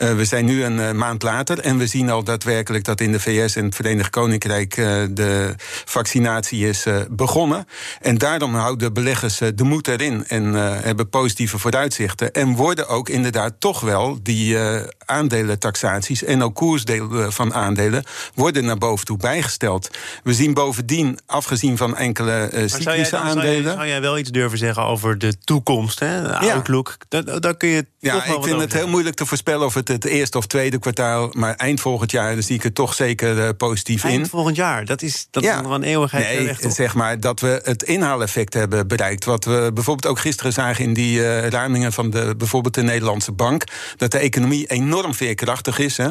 Uh, 0.00 0.14
we 0.14 0.24
zijn 0.24 0.44
nu 0.44 0.64
een 0.64 0.76
uh, 0.76 0.90
maand 0.90 1.22
later 1.22 1.58
en 1.58 1.78
we 1.78 1.86
zien 1.86 2.10
al 2.10 2.24
daadwerkelijk 2.24 2.84
dat 2.84 3.00
in 3.00 3.12
de 3.12 3.20
VS 3.20 3.56
en 3.56 3.64
het 3.64 3.74
Verenigd 3.74 4.10
Koninkrijk 4.10 4.76
uh, 4.76 5.02
de 5.10 5.54
vaccinatie 5.84 6.68
is 6.68 6.86
begonnen. 7.10 7.66
En 8.00 8.18
daarom 8.18 8.54
houden 8.54 8.92
beleggers 8.92 9.38
de 9.54 9.64
moed 9.64 9.88
erin 9.88 10.26
en 10.26 10.54
hebben 10.54 11.08
positieve 11.08 11.58
vooruitzichten. 11.58 12.32
En 12.32 12.54
worden 12.54 12.88
ook 12.88 13.08
inderdaad 13.08 13.54
toch 13.58 13.80
wel 13.80 14.18
die 14.22 14.58
aandelentaxaties 15.04 16.24
en 16.24 16.42
ook 16.42 16.54
koersdelen 16.54 17.32
van 17.32 17.54
aandelen 17.54 18.04
worden 18.34 18.64
naar 18.64 18.78
boven 18.78 19.06
toe 19.06 19.16
bijgesteld. 19.16 19.90
We 20.22 20.34
zien 20.34 20.54
bovendien, 20.54 21.18
afgezien 21.26 21.76
van 21.76 21.96
enkele 21.96 22.50
cyclische 22.52 23.04
zou 23.04 23.22
aandelen. 23.24 23.42
Zou 23.42 23.62
jij, 23.62 23.72
zou 23.72 23.86
jij, 23.86 24.00
wel 24.00 24.18
iets 24.18 24.30
durven 24.30 24.58
zeggen 24.58 24.82
over 24.82 25.18
de 25.18 25.38
toekomst, 25.38 25.98
hè? 25.98 26.22
de 26.22 26.38
outlook? 26.38 26.96
Ja. 27.08 27.22
Daar, 27.22 27.40
daar 27.40 27.56
kun 27.56 27.68
je. 27.68 27.86
Ja, 27.98 28.24
ik 28.24 28.44
vind 28.44 28.60
het 28.60 28.72
heel 28.72 28.88
moeilijk 28.88 29.16
te 29.16 29.26
voorspellen 29.26 29.66
of 29.66 29.74
het 29.74 29.81
het 29.88 30.04
eerste 30.04 30.38
of 30.38 30.46
tweede 30.46 30.78
kwartaal. 30.78 31.30
Maar 31.32 31.54
eind 31.54 31.80
volgend 31.80 32.10
jaar 32.10 32.34
dan 32.34 32.42
zie 32.42 32.56
ik 32.56 32.62
het 32.62 32.74
toch 32.74 32.94
zeker 32.94 33.36
uh, 33.36 33.48
positief 33.56 34.02
eind 34.02 34.14
in. 34.14 34.20
Eind 34.20 34.30
volgend 34.30 34.56
jaar, 34.56 34.84
dat 34.84 35.02
is, 35.02 35.26
dat 35.30 35.42
ja. 35.42 35.56
is 35.56 35.62
nog 35.62 35.72
een 35.72 35.82
eeuwigheid 35.82 36.60
nee, 36.62 36.70
zeg 36.70 36.94
maar 36.94 37.20
dat 37.20 37.40
we 37.40 37.60
het 37.64 37.82
inhaaleffect 37.82 38.54
hebben 38.54 38.88
bereikt. 38.88 39.24
Wat 39.24 39.44
we 39.44 39.70
bijvoorbeeld 39.74 40.06
ook 40.12 40.18
gisteren 40.18 40.52
zagen 40.52 40.84
in 40.84 40.92
die 40.92 41.18
uh, 41.18 41.48
ruimingen 41.48 41.92
van 41.92 42.10
de, 42.10 42.34
bijvoorbeeld 42.38 42.74
de 42.74 42.82
Nederlandse 42.82 43.32
bank. 43.32 43.64
Dat 43.96 44.10
de 44.10 44.18
economie 44.18 44.66
enorm 44.66 45.14
veerkrachtig 45.14 45.78
is. 45.78 45.96
Hè. 45.96 46.08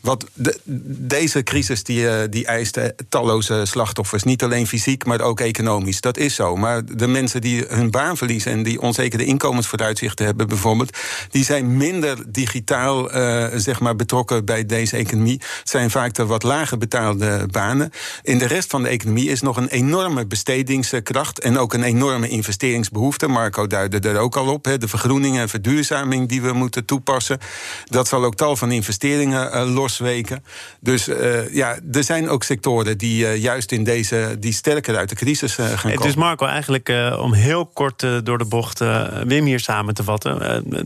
Wat 0.00 0.26
de, 0.34 0.58
deze 0.98 1.42
crisis 1.42 1.82
die, 1.82 2.00
uh, 2.00 2.14
die 2.30 2.46
eist 2.46 2.78
talloze 3.08 3.62
slachtoffers. 3.64 4.22
Niet 4.22 4.42
alleen 4.42 4.66
fysiek, 4.66 5.04
maar 5.04 5.20
ook 5.20 5.40
economisch. 5.40 6.00
Dat 6.00 6.16
is 6.16 6.34
zo. 6.34 6.56
Maar 6.56 6.84
de 6.84 7.06
mensen 7.06 7.40
die 7.40 7.64
hun 7.68 7.90
baan 7.90 8.16
verliezen 8.16 8.52
en 8.52 8.62
die 8.62 8.80
onzekere 8.80 9.24
inkomensvooruitzichten 9.24 10.26
hebben 10.26 10.48
bijvoorbeeld. 10.48 10.98
Die 11.30 11.44
zijn 11.44 11.76
minder 11.76 12.18
digitaal 12.26 13.12
uh, 13.14 13.46
zeg 13.54 13.80
maar 13.80 13.96
betrokken 13.96 14.44
bij 14.44 14.66
deze 14.66 14.96
economie. 14.96 15.40
Zijn 15.64 15.90
vaak 15.90 16.14
de 16.14 16.26
wat 16.26 16.42
lager 16.42 16.78
betaalde 16.78 17.46
banen. 17.50 17.90
In 18.22 18.38
de 18.38 18.46
rest 18.46 18.70
van 18.70 18.82
de 18.82 18.88
economie 18.88 19.28
is 19.30 19.40
nog 19.40 19.56
een 19.56 19.68
enorme 19.68 20.26
bestedingskracht 20.26 21.40
en 21.40 21.58
ook 21.58 21.74
een 21.74 21.82
enorme 21.82 22.28
investeringsbehoefte. 22.28 23.26
Marco 23.26 23.66
duidde 23.66 24.08
er 24.08 24.18
ook 24.18 24.36
al 24.36 24.52
op. 24.52 24.64
De 24.64 24.88
vergroening 24.88 25.38
en 25.38 25.48
verduurzaming 25.48 26.28
die 26.28 26.42
we 26.42 26.52
moeten 26.52 26.84
toepassen. 26.84 27.38
Dat 27.84 28.08
zal 28.08 28.24
ook 28.24 28.34
tal 28.34 28.56
van 28.56 28.72
investeringen 28.72 29.56
uh, 29.56 29.74
losweken. 29.74 30.44
Dus 30.80 31.08
uh, 31.08 31.54
ja, 31.54 31.78
er 31.92 32.04
zijn 32.04 32.28
ook 32.28 32.42
sectoren 32.42 32.98
die 32.98 33.26
juist 33.26 33.72
in 33.72 33.84
deze 33.84 34.36
die 34.38 34.52
sterker 34.52 34.96
uit 34.96 35.08
de 35.08 35.14
crisis 35.14 35.54
gaan 35.54 35.90
komen. 35.90 36.02
Dus 36.06 36.14
Marco, 36.14 36.46
eigenlijk 36.46 36.88
om 37.18 37.32
heel 37.32 37.66
kort 37.66 38.06
door 38.24 38.38
de 38.38 38.44
bocht 38.44 38.78
Wim 39.26 39.44
hier 39.44 39.60
samen 39.60 39.94
te 39.94 40.04
vatten. 40.04 40.40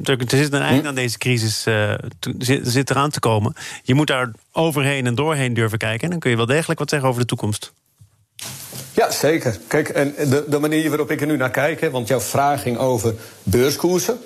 er 0.04 0.18
zit 0.26 0.52
een 0.52 0.62
eind 0.62 0.82
hm? 0.82 0.88
aan 0.88 0.94
deze 0.94 1.18
crisis 1.18 1.66
zit, 2.63 2.91
eraan 2.91 3.11
te 3.11 3.21
komen. 3.21 3.55
Je 3.83 3.95
moet 3.95 4.07
daar 4.07 4.31
overheen 4.53 5.07
en 5.07 5.15
doorheen 5.15 5.55
durven 5.55 5.79
kijken. 5.79 6.05
En 6.05 6.11
dan 6.11 6.19
kun 6.19 6.31
je 6.31 6.37
wel 6.37 6.47
degelijk 6.47 6.79
wat 6.79 6.91
zeggen 6.91 7.09
over 7.09 7.21
de 7.21 7.27
toekomst. 7.27 7.73
Ja, 8.99 9.11
zeker. 9.11 9.59
Kijk, 9.67 9.89
en 9.89 10.15
de, 10.17 10.45
de 10.49 10.59
manier 10.59 10.89
waarop 10.89 11.11
ik 11.11 11.21
er 11.21 11.27
nu 11.27 11.37
naar 11.37 11.51
kijk, 11.51 11.81
hè, 11.81 11.91
want 11.91 12.09
jouw 12.09 12.21
vraag 12.21 12.63
ging 12.63 12.79
over 12.79 13.15
beurskoersen. 13.43 14.19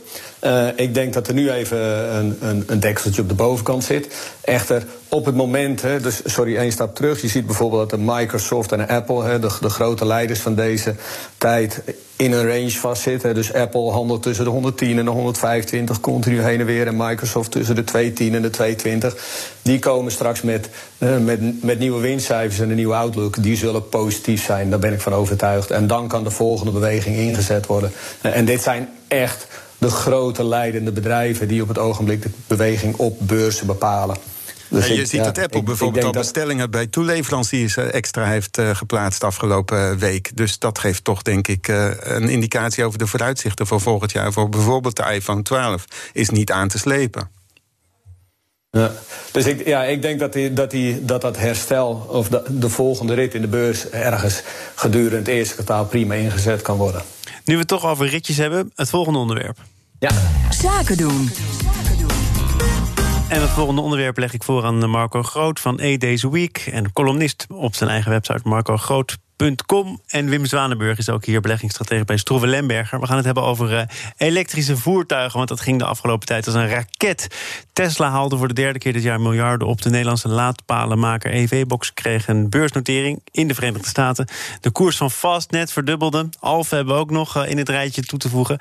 Uh, 0.44 0.68
ik 0.76 0.94
denk 0.94 1.12
dat 1.12 1.28
er 1.28 1.34
nu 1.34 1.50
even 1.50 1.78
een, 2.16 2.36
een, 2.40 2.64
een, 2.66 2.80
dekseltje 2.80 3.22
op 3.22 3.28
de 3.28 3.34
bovenkant 3.34 3.84
zit. 3.84 4.14
Echter, 4.40 4.86
op 5.08 5.24
het 5.24 5.34
moment, 5.34 5.82
hè, 5.82 6.00
dus 6.00 6.20
sorry, 6.24 6.56
één 6.56 6.72
stap 6.72 6.94
terug. 6.94 7.20
Je 7.20 7.28
ziet 7.28 7.46
bijvoorbeeld 7.46 7.90
dat 7.90 7.98
de 7.98 8.04
Microsoft 8.06 8.72
en 8.72 8.88
Apple, 8.88 9.24
hè, 9.24 9.38
de, 9.38 9.56
de 9.60 9.68
grote 9.68 10.06
leiders 10.06 10.40
van 10.40 10.54
deze 10.54 10.94
tijd, 11.38 11.82
in 12.22 12.32
een 12.32 12.46
range 12.46 12.70
vastzitten. 12.70 13.34
Dus 13.34 13.52
Apple 13.52 13.90
handelt 13.90 14.22
tussen 14.22 14.44
de 14.44 14.50
110 14.50 14.98
en 14.98 15.04
de 15.04 15.10
125 15.10 16.00
continu 16.00 16.40
heen 16.40 16.60
en 16.60 16.66
weer. 16.66 16.86
En 16.86 16.96
Microsoft 16.96 17.50
tussen 17.50 17.74
de 17.74 17.84
210 17.84 18.34
en 18.34 18.42
de 18.42 18.50
220. 18.50 19.16
Die 19.62 19.78
komen 19.78 20.12
straks 20.12 20.42
met, 20.42 20.68
uh, 20.98 21.18
met, 21.18 21.62
met 21.62 21.78
nieuwe 21.78 22.00
winstcijfers 22.00 22.60
en 22.60 22.70
een 22.70 22.76
nieuwe 22.76 22.94
outlook. 22.94 23.42
Die 23.42 23.56
zullen 23.56 23.88
positief 23.88 24.44
zijn, 24.44 24.70
daar 24.70 24.78
ben 24.78 24.92
ik 24.92 25.00
van 25.00 25.14
overtuigd. 25.14 25.70
En 25.70 25.86
dan 25.86 26.08
kan 26.08 26.24
de 26.24 26.30
volgende 26.30 26.72
beweging 26.72 27.16
ingezet 27.16 27.66
worden. 27.66 27.92
Uh, 28.22 28.36
en 28.36 28.44
dit 28.44 28.62
zijn 28.62 28.88
echt 29.08 29.46
de 29.78 29.90
grote 29.90 30.44
leidende 30.44 30.92
bedrijven 30.92 31.48
die 31.48 31.62
op 31.62 31.68
het 31.68 31.78
ogenblik 31.78 32.22
de 32.22 32.30
beweging 32.46 32.96
op 32.96 33.16
beurzen 33.18 33.66
bepalen. 33.66 34.16
Dus 34.72 34.86
je 34.86 35.06
ziet 35.06 35.24
dat 35.24 35.38
Apple 35.38 35.62
bijvoorbeeld 35.62 36.04
al 36.04 36.12
bestellingen 36.12 36.70
bij 36.70 36.86
toeleveranciers 36.86 37.76
eh, 37.76 37.94
extra 37.94 38.26
heeft 38.26 38.58
uh, 38.58 38.74
geplaatst 38.74 39.24
afgelopen 39.24 39.90
eh, 39.90 39.96
week. 39.96 40.30
Dus 40.34 40.58
dat 40.58 40.78
geeft 40.78 41.04
toch, 41.04 41.22
denk 41.22 41.48
ik, 41.48 41.68
uh, 41.68 41.90
een 41.98 42.28
indicatie 42.28 42.84
over 42.84 42.98
de 42.98 43.06
vooruitzichten 43.06 43.66
voor 43.66 43.80
volgend 43.80 44.12
jaar. 44.12 44.32
Voor 44.32 44.48
bijvoorbeeld 44.48 44.96
de 44.96 45.14
iPhone 45.14 45.42
12 45.42 45.84
is 46.12 46.30
niet 46.30 46.50
aan 46.50 46.68
te 46.68 46.78
slepen. 46.78 47.30
Ja. 48.70 48.92
Dus 49.32 49.46
ik, 49.46 49.66
ja, 49.66 49.84
ik 49.84 50.02
denk 50.02 50.20
dat, 50.20 50.32
die, 50.32 50.52
dat, 50.52 50.70
die, 50.70 51.04
dat 51.04 51.20
dat 51.20 51.36
herstel 51.36 52.06
of 52.08 52.28
de, 52.28 52.42
de 52.48 52.68
volgende 52.68 53.14
rit 53.14 53.34
in 53.34 53.40
de 53.40 53.48
beurs 53.48 53.88
ergens 53.88 54.42
gedurende 54.74 55.16
het 55.16 55.28
eerste 55.28 55.54
kwartaal 55.54 55.86
prima 55.86 56.14
ingezet 56.14 56.62
kan 56.62 56.76
worden. 56.76 57.02
Nu 57.44 57.54
we 57.54 57.60
het 57.60 57.68
toch 57.68 57.86
over 57.86 58.06
ritjes 58.06 58.36
hebben, 58.36 58.72
het 58.74 58.90
volgende 58.90 59.18
onderwerp. 59.18 59.58
Ja. 59.98 60.10
Zaken 60.50 60.96
doen. 60.96 61.30
En 63.32 63.40
het 63.40 63.50
volgende 63.50 63.80
onderwerp 63.80 64.18
leg 64.18 64.32
ik 64.32 64.42
voor 64.42 64.64
aan 64.64 64.90
Marco 64.90 65.22
Groot 65.22 65.60
van 65.60 65.80
A 65.80 65.96
Days 65.96 66.22
Week. 66.22 66.68
En 66.72 66.92
columnist 66.92 67.46
op 67.48 67.74
zijn 67.74 67.90
eigen 67.90 68.10
website 68.10 68.48
Marco 68.48 68.76
Groot 68.76 69.18
en 70.06 70.28
Wim 70.28 70.46
Zwanenburg 70.46 70.98
is 70.98 71.08
ook 71.08 71.24
hier 71.24 71.40
beleggingsstratege 71.40 72.04
bij 72.04 72.16
Stroeve 72.16 72.46
Lemberger. 72.46 73.00
We 73.00 73.06
gaan 73.06 73.16
het 73.16 73.24
hebben 73.24 73.42
over 73.42 73.72
uh, 73.72 73.82
elektrische 74.16 74.76
voertuigen, 74.76 75.36
want 75.36 75.48
dat 75.48 75.60
ging 75.60 75.78
de 75.78 75.84
afgelopen 75.84 76.26
tijd 76.26 76.46
als 76.46 76.54
een 76.54 76.68
raket. 76.68 77.26
Tesla 77.72 78.10
haalde 78.10 78.36
voor 78.36 78.48
de 78.48 78.54
derde 78.54 78.78
keer 78.78 78.92
dit 78.92 79.02
jaar 79.02 79.20
miljarden 79.20 79.68
op. 79.68 79.82
De 79.82 79.90
Nederlandse 79.90 80.28
laadpalenmaker 80.28 81.32
EV-Box 81.32 81.94
kreeg 81.94 82.28
een 82.28 82.50
beursnotering 82.50 83.20
in 83.30 83.48
de 83.48 83.54
Verenigde 83.54 83.88
Staten. 83.88 84.26
De 84.60 84.70
koers 84.70 84.96
van 84.96 85.10
Fastnet 85.10 85.72
verdubbelde. 85.72 86.28
Alfa 86.40 86.76
hebben 86.76 86.94
we 86.94 87.00
ook 87.00 87.10
nog 87.10 87.36
uh, 87.36 87.50
in 87.50 87.58
het 87.58 87.68
rijtje 87.68 88.02
toe 88.02 88.18
te 88.18 88.28
voegen. 88.28 88.58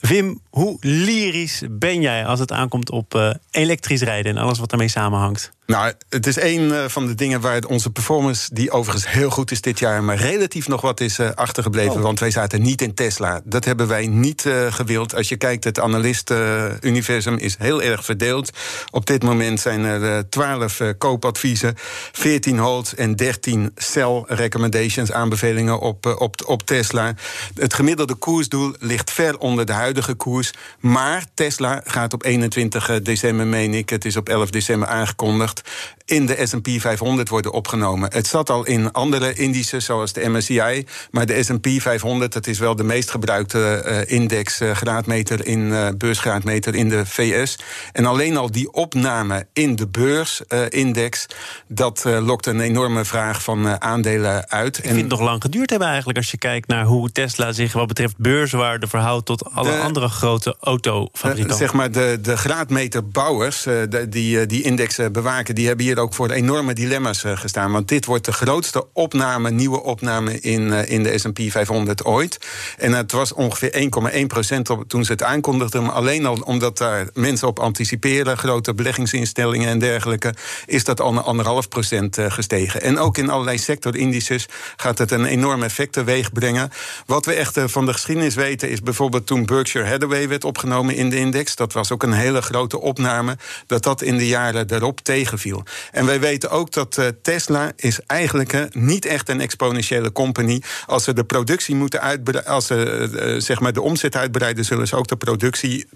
Wim, 0.00 0.40
hoe 0.50 0.76
lyrisch 0.80 1.62
ben 1.70 2.00
jij 2.00 2.26
als 2.26 2.38
het 2.38 2.52
aankomt 2.52 2.90
op 2.90 3.14
uh, 3.14 3.30
elektrisch 3.50 4.02
rijden 4.02 4.36
en 4.36 4.42
alles 4.42 4.58
wat 4.58 4.70
daarmee 4.70 4.88
samenhangt? 4.88 5.52
Nou, 5.70 5.92
het 6.08 6.26
is 6.26 6.40
een 6.40 6.68
uh, 6.68 6.84
van 6.88 7.06
de 7.06 7.14
dingen 7.14 7.40
waar 7.40 7.64
onze 7.64 7.90
performance, 7.90 8.54
die 8.54 8.70
overigens 8.70 9.10
heel 9.10 9.30
goed 9.30 9.50
is 9.50 9.60
dit 9.60 9.78
jaar, 9.78 10.04
maar 10.04 10.16
relatief 10.16 10.68
nog 10.68 10.80
wat 10.80 11.00
is 11.00 11.18
uh, 11.18 11.30
achtergebleven. 11.30 11.94
Oh. 11.94 12.02
Want 12.02 12.20
wij 12.20 12.30
zaten 12.30 12.62
niet 12.62 12.82
in 12.82 12.94
Tesla. 12.94 13.40
Dat 13.44 13.64
hebben 13.64 13.88
wij 13.88 14.06
niet 14.06 14.44
uh, 14.44 14.72
gewild. 14.72 15.14
Als 15.14 15.28
je 15.28 15.36
kijkt, 15.36 15.64
het 15.64 15.80
analist-universum 15.80 17.36
is 17.36 17.56
heel 17.58 17.82
erg 17.82 18.04
verdeeld. 18.04 18.50
Op 18.90 19.06
dit 19.06 19.22
moment 19.22 19.60
zijn 19.60 19.84
er 19.84 20.28
12 20.28 20.80
koopadviezen, 20.98 21.74
14 22.12 22.58
hold 22.58 22.92
en 22.92 23.16
13 23.16 23.72
sell 23.76 24.24
recommendations, 24.26 25.12
aanbevelingen 25.12 25.80
op, 25.80 26.06
op, 26.06 26.34
op 26.46 26.62
Tesla. 26.62 27.14
Het 27.54 27.74
gemiddelde 27.74 28.14
koersdoel 28.14 28.74
ligt 28.78 29.10
ver 29.10 29.38
onder 29.38 29.66
de 29.66 29.72
huidige 29.72 30.14
koers. 30.14 30.39
Maar 30.80 31.24
Tesla 31.34 31.80
gaat 31.84 32.12
op 32.12 32.24
21 32.24 33.02
december, 33.02 33.46
meen 33.46 33.74
ik, 33.74 33.90
het 33.90 34.04
is 34.04 34.16
op 34.16 34.28
11 34.28 34.50
december 34.50 34.88
aangekondigd 34.88 35.62
in 36.10 36.26
de 36.26 36.46
S&P 36.46 36.68
500 36.80 37.28
worden 37.28 37.52
opgenomen. 37.52 38.12
Het 38.12 38.26
zat 38.26 38.50
al 38.50 38.66
in 38.66 38.92
andere 38.92 39.34
indices, 39.34 39.84
zoals 39.84 40.12
de 40.12 40.28
MSCI... 40.28 40.86
maar 41.10 41.26
de 41.26 41.42
S&P 41.42 41.68
500, 41.80 42.32
dat 42.32 42.46
is 42.46 42.58
wel 42.58 42.76
de 42.76 42.84
meest 42.84 43.10
gebruikte 43.10 43.84
uh, 43.86 44.16
index... 44.16 44.60
Uh, 44.60 44.70
graadmeter 44.70 45.46
in, 45.46 45.60
uh, 45.60 45.88
beursgraadmeter 45.96 46.74
in 46.74 46.88
de 46.88 47.06
VS. 47.06 47.58
En 47.92 48.06
alleen 48.06 48.36
al 48.36 48.50
die 48.50 48.72
opname 48.72 49.46
in 49.52 49.76
de 49.76 49.88
beursindex... 49.88 51.26
dat 51.68 52.04
lokt 52.04 52.46
een 52.46 52.60
enorme 52.60 53.04
vraag 53.04 53.42
van 53.42 53.80
aandelen 53.80 54.48
uit. 54.48 54.78
Ik 54.78 54.84
vind 54.84 54.96
het 54.96 55.08
nog 55.08 55.20
lang 55.20 55.42
geduurd 55.42 55.70
hebben 55.70 55.88
eigenlijk... 55.88 56.18
als 56.18 56.30
je 56.30 56.38
kijkt 56.38 56.68
naar 56.68 56.84
hoe 56.84 57.12
Tesla 57.12 57.52
zich 57.52 57.72
wat 57.72 57.86
betreft 57.86 58.16
beurswaarde 58.16 58.86
verhoudt... 58.86 59.26
tot 59.26 59.52
alle 59.52 59.70
de, 59.70 59.78
andere 59.78 60.08
grote 60.08 60.29
autofabrikanten. 60.60 61.56
zeg 61.56 61.72
maar 61.72 61.92
de, 61.92 62.18
de 62.22 62.36
graadmeterbouwers, 62.36 63.62
de, 63.62 64.06
die 64.08 64.46
die 64.46 64.62
index 64.62 64.98
bewaken 65.12 65.54
die 65.54 65.66
hebben 65.66 65.84
hier 65.84 65.98
ook 65.98 66.14
voor 66.14 66.30
enorme 66.30 66.74
dilemma's 66.74 67.24
gestaan. 67.24 67.72
Want 67.72 67.88
dit 67.88 68.04
wordt 68.04 68.24
de 68.24 68.32
grootste 68.32 68.86
opname, 68.92 69.50
nieuwe 69.50 69.82
opname 69.82 70.40
in, 70.40 70.72
in 70.72 71.02
de 71.02 71.18
SP 71.22 71.38
500 71.48 72.04
ooit. 72.04 72.38
En 72.78 72.92
het 72.92 73.12
was 73.12 73.32
ongeveer 73.32 73.90
1,1 74.12 74.26
procent 74.26 74.70
toen 74.86 75.04
ze 75.04 75.12
het 75.12 75.22
aankondigden. 75.22 75.92
Alleen 75.92 76.26
al 76.26 76.40
omdat 76.44 76.78
daar 76.78 77.08
mensen 77.14 77.48
op 77.48 77.58
anticiperen, 77.58 78.38
grote 78.38 78.74
beleggingsinstellingen 78.74 79.68
en 79.68 79.78
dergelijke, 79.78 80.34
is 80.66 80.84
dat 80.84 81.00
al 81.00 81.12
naar 81.12 81.22
anderhalf 81.22 81.68
procent 81.68 82.18
gestegen. 82.20 82.82
En 82.82 82.98
ook 82.98 83.18
in 83.18 83.30
allerlei 83.30 83.58
sectorindices 83.58 84.48
gaat 84.76 84.98
het 84.98 85.10
een 85.10 85.24
enorm 85.24 85.62
effect 85.62 85.92
teweeg 85.92 86.32
brengen. 86.32 86.70
Wat 87.06 87.26
we 87.26 87.32
echt 87.32 87.60
van 87.64 87.86
de 87.86 87.92
geschiedenis 87.92 88.34
weten, 88.34 88.70
is 88.70 88.82
bijvoorbeeld 88.82 89.26
toen 89.26 89.46
Berkshire 89.46 89.88
Hathaway 89.88 90.19
werd 90.28 90.44
opgenomen 90.44 90.94
in 90.94 91.10
de 91.10 91.16
index. 91.16 91.56
Dat 91.56 91.72
was 91.72 91.92
ook 91.92 92.02
een 92.02 92.12
hele 92.12 92.42
grote 92.42 92.80
opname. 92.80 93.36
Dat 93.66 93.82
dat 93.82 94.02
in 94.02 94.16
de 94.16 94.26
jaren 94.26 94.66
daarop 94.66 95.00
tegenviel. 95.00 95.62
En 95.92 96.06
wij 96.06 96.20
weten 96.20 96.50
ook 96.50 96.72
dat 96.72 96.96
uh, 96.98 97.06
Tesla 97.22 97.72
is 97.76 98.00
eigenlijk 98.06 98.52
uh, 98.52 98.62
niet 98.70 99.04
echt 99.04 99.28
een 99.28 99.40
exponentiële 99.40 100.12
company. 100.12 100.62
Als 100.86 101.04
ze 101.04 101.12
de 101.12 101.24
productie 101.24 101.74
moeten 101.74 102.00
uitbreiden, 102.00 102.52
als 102.52 102.66
ze 102.66 103.08
uh, 103.12 103.40
zeg 103.40 103.60
maar 103.60 103.72
de 103.72 103.82
omzet 103.82 104.16
uitbreiden, 104.16 104.64
zullen 104.64 104.88
ze 104.88 104.96
ook 104.96 105.08
de 105.08 105.16
productie 105.16 105.86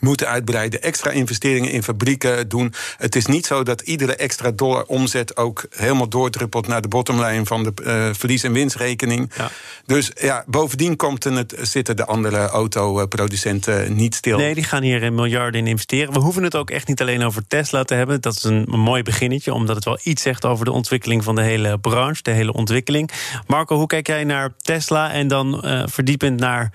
moeten 0.00 0.28
uitbreiden, 0.28 0.82
extra 0.82 1.10
investeringen 1.10 1.70
in 1.70 1.82
fabrieken 1.82 2.48
doen. 2.48 2.74
Het 2.96 3.16
is 3.16 3.26
niet 3.26 3.46
zo 3.46 3.62
dat 3.62 3.80
iedere 3.80 4.16
extra 4.16 4.50
dollar 4.50 4.84
omzet 4.84 5.36
ook 5.36 5.66
helemaal 5.70 6.08
doordruppelt 6.08 6.66
naar 6.66 6.82
de 6.82 6.88
bottomline 6.88 7.44
van 7.44 7.62
de 7.62 7.72
uh, 7.82 8.08
verlies- 8.14 8.42
en 8.42 8.52
winstrekening. 8.52 9.32
Ja. 9.36 9.50
Dus 9.86 10.10
ja, 10.20 10.44
bovendien 10.46 10.96
komt 10.96 11.24
het, 11.24 11.54
zitten 11.62 11.96
de 11.96 12.04
andere 12.04 12.46
autoproducenten 12.46 13.94
niet 13.94 14.14
stil. 14.14 14.38
Nee, 14.38 14.54
die 14.54 14.64
gaan 14.64 14.82
hier 14.82 15.12
miljarden 15.12 15.60
in 15.60 15.66
investeren. 15.66 16.12
We 16.12 16.18
hoeven 16.18 16.42
het 16.42 16.56
ook 16.56 16.70
echt 16.70 16.88
niet 16.88 17.00
alleen 17.00 17.24
over 17.24 17.46
Tesla 17.46 17.84
te 17.84 17.94
hebben. 17.94 18.20
Dat 18.20 18.34
is 18.34 18.42
een, 18.42 18.72
een 18.72 18.80
mooi 18.80 19.02
beginnetje, 19.02 19.52
omdat 19.52 19.76
het 19.76 19.84
wel 19.84 19.98
iets 20.02 20.22
zegt 20.22 20.44
over 20.44 20.64
de 20.64 20.72
ontwikkeling 20.72 21.24
van 21.24 21.34
de 21.34 21.42
hele 21.42 21.78
branche, 21.78 22.22
de 22.22 22.30
hele 22.30 22.52
ontwikkeling. 22.52 23.10
Marco, 23.46 23.76
hoe 23.76 23.86
kijk 23.86 24.06
jij 24.06 24.24
naar 24.24 24.54
Tesla 24.56 25.12
en 25.12 25.28
dan 25.28 25.62
uh, 25.64 25.82
verdiepend 25.86 26.40
naar 26.40 26.72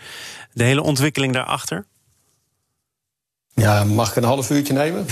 de 0.53 0.63
hele 0.63 0.81
ontwikkeling 0.81 1.33
daarachter? 1.33 1.85
Ja, 3.53 3.83
mag 3.83 4.09
ik 4.09 4.15
een 4.15 4.23
half 4.23 4.49
uurtje 4.49 4.73
nemen? 4.73 5.05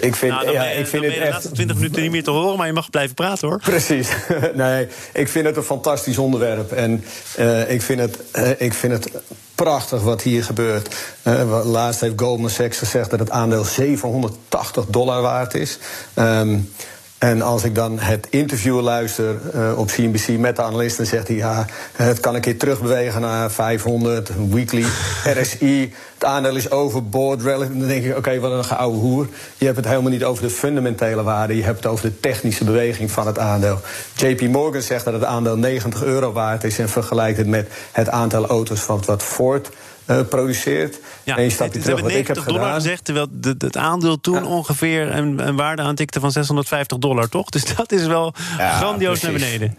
Ik 0.00 0.16
vind, 0.16 0.32
nou, 0.32 0.50
ja, 0.50 0.64
je, 0.64 0.78
ik 0.78 0.86
vind 0.86 1.04
het 1.04 1.14
de 1.14 1.20
echt. 1.20 1.54
20 1.54 1.76
minuten 1.76 2.02
niet 2.02 2.10
meer 2.10 2.24
te 2.24 2.30
horen, 2.30 2.56
maar 2.56 2.66
je 2.66 2.72
mag 2.72 2.90
blijven 2.90 3.14
praten 3.14 3.48
hoor. 3.48 3.60
Precies. 3.60 4.08
Nee, 4.54 4.88
ik 5.12 5.28
vind 5.28 5.46
het 5.46 5.56
een 5.56 5.62
fantastisch 5.62 6.18
onderwerp. 6.18 6.72
En 6.72 7.04
uh, 7.38 7.70
ik, 7.70 7.82
vind 7.82 8.00
het, 8.00 8.18
uh, 8.34 8.50
ik 8.58 8.74
vind 8.74 8.92
het 8.92 9.10
prachtig 9.54 10.02
wat 10.02 10.22
hier 10.22 10.44
gebeurt. 10.44 10.94
Uh, 11.22 11.60
laatst 11.64 12.00
heeft 12.00 12.20
Goldman 12.20 12.50
Sachs 12.50 12.78
gezegd 12.78 13.10
dat 13.10 13.18
het 13.18 13.30
aandeel 13.30 13.64
780 13.64 14.84
dollar 14.86 15.22
waard 15.22 15.54
is. 15.54 15.78
Um, 16.14 16.72
en 17.18 17.42
als 17.42 17.64
ik 17.64 17.74
dan 17.74 17.98
het 17.98 18.26
interview 18.30 18.80
luister 18.80 19.36
uh, 19.54 19.78
op 19.78 19.86
CNBC 19.86 20.28
met 20.28 20.56
de 20.56 20.62
analist, 20.62 20.96
dan 20.96 21.06
zegt 21.06 21.28
hij: 21.28 21.36
ja, 21.36 21.66
het 21.92 22.20
kan 22.20 22.34
een 22.34 22.40
keer 22.40 22.58
terugbewegen 22.58 23.20
naar 23.20 23.50
500, 23.50 24.30
weekly, 24.50 24.84
RSI. 25.40 25.94
Het 26.14 26.24
aandeel 26.24 26.56
is 26.56 26.70
overboord. 26.70 27.42
Dan 27.44 27.78
denk 27.78 28.04
ik: 28.04 28.10
oké, 28.10 28.18
okay, 28.18 28.40
wat 28.40 28.52
een 28.52 28.64
geoude 28.64 28.98
hoer. 28.98 29.28
Je 29.56 29.64
hebt 29.64 29.76
het 29.76 29.86
helemaal 29.86 30.10
niet 30.10 30.24
over 30.24 30.42
de 30.42 30.50
fundamentele 30.50 31.22
waarde, 31.22 31.56
je 31.56 31.62
hebt 31.62 31.76
het 31.76 31.86
over 31.86 32.04
de 32.04 32.20
technische 32.20 32.64
beweging 32.64 33.10
van 33.10 33.26
het 33.26 33.38
aandeel. 33.38 33.80
JP 34.14 34.40
Morgan 34.40 34.82
zegt 34.82 35.04
dat 35.04 35.14
het 35.14 35.24
aandeel 35.24 35.56
90 35.56 36.02
euro 36.02 36.32
waard 36.32 36.64
is 36.64 36.78
en 36.78 36.88
vergelijkt 36.88 37.38
het 37.38 37.46
met 37.46 37.68
het 37.92 38.08
aantal 38.08 38.46
auto's 38.46 38.80
van 38.80 39.02
wat 39.06 39.22
Ford 39.22 39.70
uh, 40.06 40.20
produceert. 40.28 40.98
Ja, 41.22 41.38
Eén 41.38 41.50
stapje 41.50 41.80
terug 41.80 42.00
wat 42.00 42.10
ik 42.10 42.26
heb 42.26 42.36
dollar 42.36 42.60
gedaan. 42.60 42.74
gezegd, 42.74 43.04
terwijl 43.04 43.28
het 43.58 43.76
aandeel 43.76 44.20
toen 44.20 44.34
ja. 44.34 44.44
ongeveer 44.44 45.14
een, 45.14 45.46
een 45.46 45.56
waarde 45.56 45.82
aantikte 45.82 46.20
van 46.20 46.32
650 46.32 46.98
dollar, 46.98 47.28
toch? 47.28 47.48
Dus 47.48 47.74
dat 47.76 47.92
is 47.92 48.06
wel 48.06 48.34
ja, 48.58 48.76
grandioos 48.76 49.20
precies. 49.20 49.40
naar 49.40 49.50
beneden. 49.50 49.78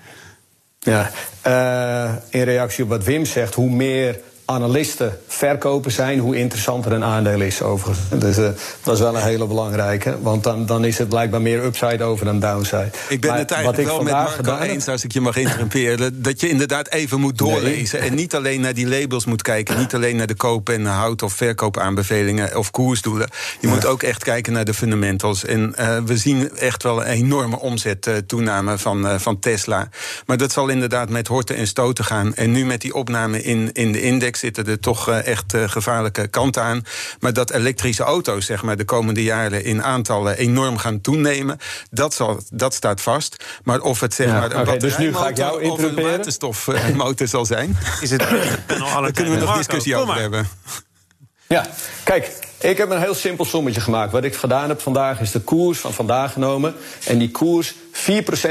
Ja, 0.79 1.11
uh, 1.47 2.15
in 2.29 2.43
reactie 2.43 2.83
op 2.83 2.89
wat 2.89 3.03
Wim 3.03 3.25
zegt, 3.25 3.53
hoe 3.53 3.69
meer 3.69 4.19
analisten 4.49 5.19
verkopen 5.27 5.91
zijn, 5.91 6.19
hoe 6.19 6.35
interessanter 6.35 6.91
een 6.91 7.03
aandeel 7.03 7.41
is 7.41 7.61
overigens. 7.61 8.07
Dus 8.19 8.37
uh, 8.37 8.49
dat 8.83 8.93
is 8.93 8.99
wel 8.99 9.15
een 9.15 9.23
hele 9.23 9.47
belangrijke. 9.47 10.21
Want 10.21 10.43
dan, 10.43 10.65
dan 10.65 10.85
is 10.85 10.97
het 10.97 11.09
blijkbaar 11.09 11.41
meer 11.41 11.63
upside 11.63 12.03
over 12.03 12.25
dan 12.25 12.39
downside. 12.39 12.89
Ik 13.09 13.21
ben 13.21 13.33
het 13.33 13.51
eigenlijk 13.51 13.87
wel 13.87 14.03
met 14.03 14.13
Marco 14.13 14.57
eens, 14.57 14.87
als 14.87 15.03
ik 15.03 15.11
je 15.11 15.21
mag 15.21 15.37
interrumperen... 15.37 16.21
dat 16.21 16.41
je 16.41 16.49
inderdaad 16.49 16.89
even 16.89 17.19
moet 17.19 17.37
doorlezen... 17.37 17.99
en 17.99 18.15
niet 18.15 18.35
alleen 18.35 18.61
naar 18.61 18.73
die 18.73 18.87
labels 18.87 19.25
moet 19.25 19.41
kijken... 19.41 19.77
niet 19.77 19.95
alleen 19.95 20.15
naar 20.15 20.27
de 20.27 20.35
koop- 20.35 20.69
en 20.69 20.85
houd- 20.85 21.21
of 21.21 21.33
verkoopaanbevelingen... 21.33 22.57
of 22.57 22.71
koersdoelen. 22.71 23.29
Je 23.59 23.67
moet 23.67 23.85
ook 23.85 24.03
echt 24.03 24.23
kijken 24.23 24.53
naar 24.53 24.65
de 24.65 24.73
fundamentals. 24.73 25.45
En 25.45 25.75
uh, 25.79 25.97
we 26.05 26.17
zien 26.17 26.57
echt 26.57 26.83
wel 26.83 27.01
een 27.01 27.11
enorme 27.11 27.59
omzettoename 27.59 28.77
van, 28.77 29.05
uh, 29.05 29.15
van 29.17 29.39
Tesla. 29.39 29.89
Maar 30.25 30.37
dat 30.37 30.51
zal 30.51 30.67
inderdaad 30.67 31.09
met 31.09 31.27
horten 31.27 31.55
en 31.55 31.67
stoten 31.67 32.05
gaan. 32.05 32.35
En 32.35 32.51
nu 32.51 32.65
met 32.65 32.81
die 32.81 32.93
opname 32.93 33.43
in, 33.43 33.69
in 33.73 33.91
de 33.91 34.01
index 34.01 34.35
zitten 34.37 34.67
er 34.67 34.79
toch 34.79 35.09
uh, 35.09 35.25
echt 35.25 35.53
gevaarlijke 35.65 36.27
kanten 36.27 36.63
aan. 36.63 36.83
Maar 37.19 37.33
dat 37.33 37.51
elektrische 37.51 38.03
auto's 38.03 38.45
zeg 38.45 38.63
maar, 38.63 38.77
de 38.77 38.85
komende 38.85 39.23
jaren 39.23 39.63
in 39.63 39.83
aantallen 39.83 40.37
enorm 40.37 40.77
gaan 40.77 41.01
toenemen... 41.01 41.57
dat, 41.89 42.13
zal, 42.13 42.39
dat 42.49 42.73
staat 42.73 43.01
vast. 43.01 43.43
Maar 43.63 43.79
of 43.79 43.99
het 43.99 44.13
zeg 44.13 44.27
maar, 44.27 44.51
een 44.51 44.59
okay, 44.61 44.77
dus 44.77 44.97
nu 44.97 45.13
ga 45.13 45.27
ik 45.27 45.37
jou 45.37 45.69
of 45.69 45.83
een 45.83 45.95
waterstofmotor 45.95 47.27
zal 47.27 47.45
zijn... 47.45 47.77
Is 48.01 48.09
het 48.09 48.19
Daar 48.67 49.11
kunnen 49.11 49.33
we 49.33 49.39
nog 49.39 49.57
discussie 49.57 49.95
over 49.95 50.15
hebben. 50.15 50.47
Ja, 51.47 51.65
kijk, 52.03 52.31
ik 52.59 52.77
heb 52.77 52.89
een 52.89 53.01
heel 53.01 53.13
simpel 53.13 53.45
sommetje 53.45 53.81
gemaakt. 53.81 54.11
Wat 54.11 54.23
ik 54.23 54.35
gedaan 54.35 54.69
heb 54.69 54.81
vandaag 54.81 55.19
is 55.19 55.31
de 55.31 55.39
koers 55.39 55.79
van 55.79 55.93
vandaag 55.93 56.33
genomen. 56.33 56.75
En 57.05 57.17
die 57.17 57.31
koers 57.31 57.73
4% 57.73 57.77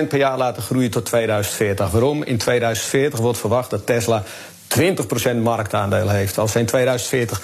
per 0.08 0.18
jaar 0.18 0.38
laten 0.38 0.62
groeien 0.62 0.90
tot 0.90 1.04
2040. 1.04 1.90
Waarom? 1.90 2.22
In 2.22 2.38
2040 2.38 3.20
wordt 3.20 3.38
verwacht 3.38 3.70
dat 3.70 3.86
Tesla 3.86 4.22
20% 4.68 5.36
marktaandeel 5.42 6.08
heeft. 6.08 6.38
Als 6.38 6.52
ze 6.52 6.58
in 6.58 6.66
2040 6.66 7.40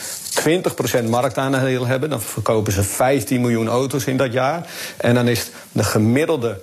20% 1.05 1.09
marktaandeel 1.09 1.87
hebben, 1.87 2.11
dan 2.11 2.21
verkopen 2.21 2.73
ze 2.73 2.83
15 2.83 3.41
miljoen 3.41 3.69
auto's 3.69 4.05
in 4.05 4.17
dat 4.17 4.33
jaar. 4.33 4.67
En 4.97 5.15
dan 5.15 5.29
is 5.29 5.51
de 5.73 5.85
gemiddelde 5.85 6.61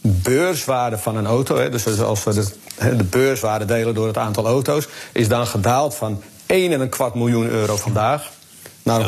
beurswaarde 0.00 0.98
van 0.98 1.16
een 1.16 1.26
auto, 1.26 1.68
dus 1.68 2.00
als 2.00 2.24
we 2.24 2.34
de, 2.34 2.96
de 2.96 3.04
beurswaarde 3.04 3.64
delen 3.64 3.94
door 3.94 4.06
het 4.06 4.18
aantal 4.18 4.46
auto's, 4.46 4.88
is 5.12 5.28
dan 5.28 5.46
gedaald 5.46 5.94
van 5.94 6.22
1,25 6.22 6.26
miljoen 7.14 7.48
euro 7.48 7.76
vandaag 7.76 8.30
naar 8.82 9.06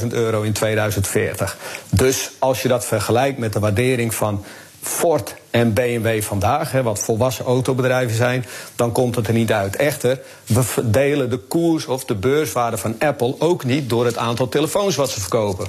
100.000 0.00 0.06
euro 0.08 0.42
in 0.42 0.52
2040. 0.52 1.56
Dus 1.90 2.30
als 2.38 2.62
je 2.62 2.68
dat 2.68 2.84
vergelijkt 2.84 3.38
met 3.38 3.52
de 3.52 3.58
waardering 3.58 4.14
van 4.14 4.44
Ford 4.82 5.34
en 5.50 5.72
BMW 5.72 6.22
vandaag, 6.22 6.72
hè, 6.72 6.82
wat 6.82 6.98
volwassen 6.98 7.44
autobedrijven 7.44 8.16
zijn, 8.16 8.44
dan 8.76 8.92
komt 8.92 9.14
het 9.14 9.26
er 9.26 9.34
niet 9.34 9.52
uit. 9.52 9.76
Echter, 9.76 10.20
we 10.46 10.62
verdelen 10.62 11.30
de 11.30 11.36
koers 11.36 11.86
of 11.86 12.04
de 12.04 12.14
beurswaarde 12.14 12.76
van 12.76 12.94
Apple 12.98 13.34
ook 13.38 13.64
niet 13.64 13.88
door 13.88 14.04
het 14.04 14.16
aantal 14.16 14.48
telefoons 14.48 14.96
wat 14.96 15.10
ze 15.10 15.20
verkopen. 15.20 15.66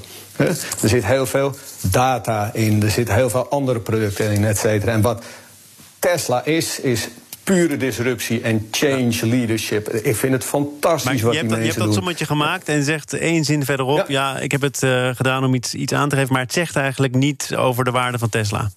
Er 0.81 0.89
zit 0.89 1.05
heel 1.05 1.25
veel 1.25 1.55
data 1.81 2.49
in, 2.53 2.83
er 2.83 2.91
zitten 2.91 3.15
heel 3.15 3.29
veel 3.29 3.49
andere 3.49 3.79
producten 3.79 4.31
in, 4.31 4.45
et 4.45 4.57
cetera. 4.57 4.91
En 4.91 5.01
wat 5.01 5.23
Tesla 5.99 6.45
is, 6.45 6.79
is 6.79 7.07
pure 7.43 7.77
disruptie 7.77 8.41
en 8.41 8.67
change 8.71 9.25
leadership. 9.25 9.89
Ik 9.89 10.15
vind 10.15 10.33
het 10.33 10.43
fantastisch 10.43 11.21
wat 11.21 11.33
je 11.33 11.41
die 11.41 11.49
hebt, 11.49 11.61
Je 11.61 11.71
hebt 11.71 11.85
dat 11.85 11.93
sommetje 11.93 12.25
gemaakt 12.25 12.67
en 12.67 12.83
zegt 12.83 13.13
één 13.13 13.43
zin 13.43 13.65
verderop... 13.65 14.05
ja, 14.07 14.37
ik 14.37 14.51
heb 14.51 14.61
het 14.61 14.83
uh, 14.83 15.09
gedaan 15.15 15.43
om 15.43 15.53
iets, 15.53 15.73
iets 15.73 15.93
aan 15.93 16.09
te 16.09 16.15
geven... 16.15 16.33
maar 16.33 16.41
het 16.41 16.53
zegt 16.53 16.75
eigenlijk 16.75 17.15
niet 17.15 17.55
over 17.55 17.83
de 17.83 17.91
waarde 17.91 18.17
van 18.17 18.29
Tesla. 18.29 18.69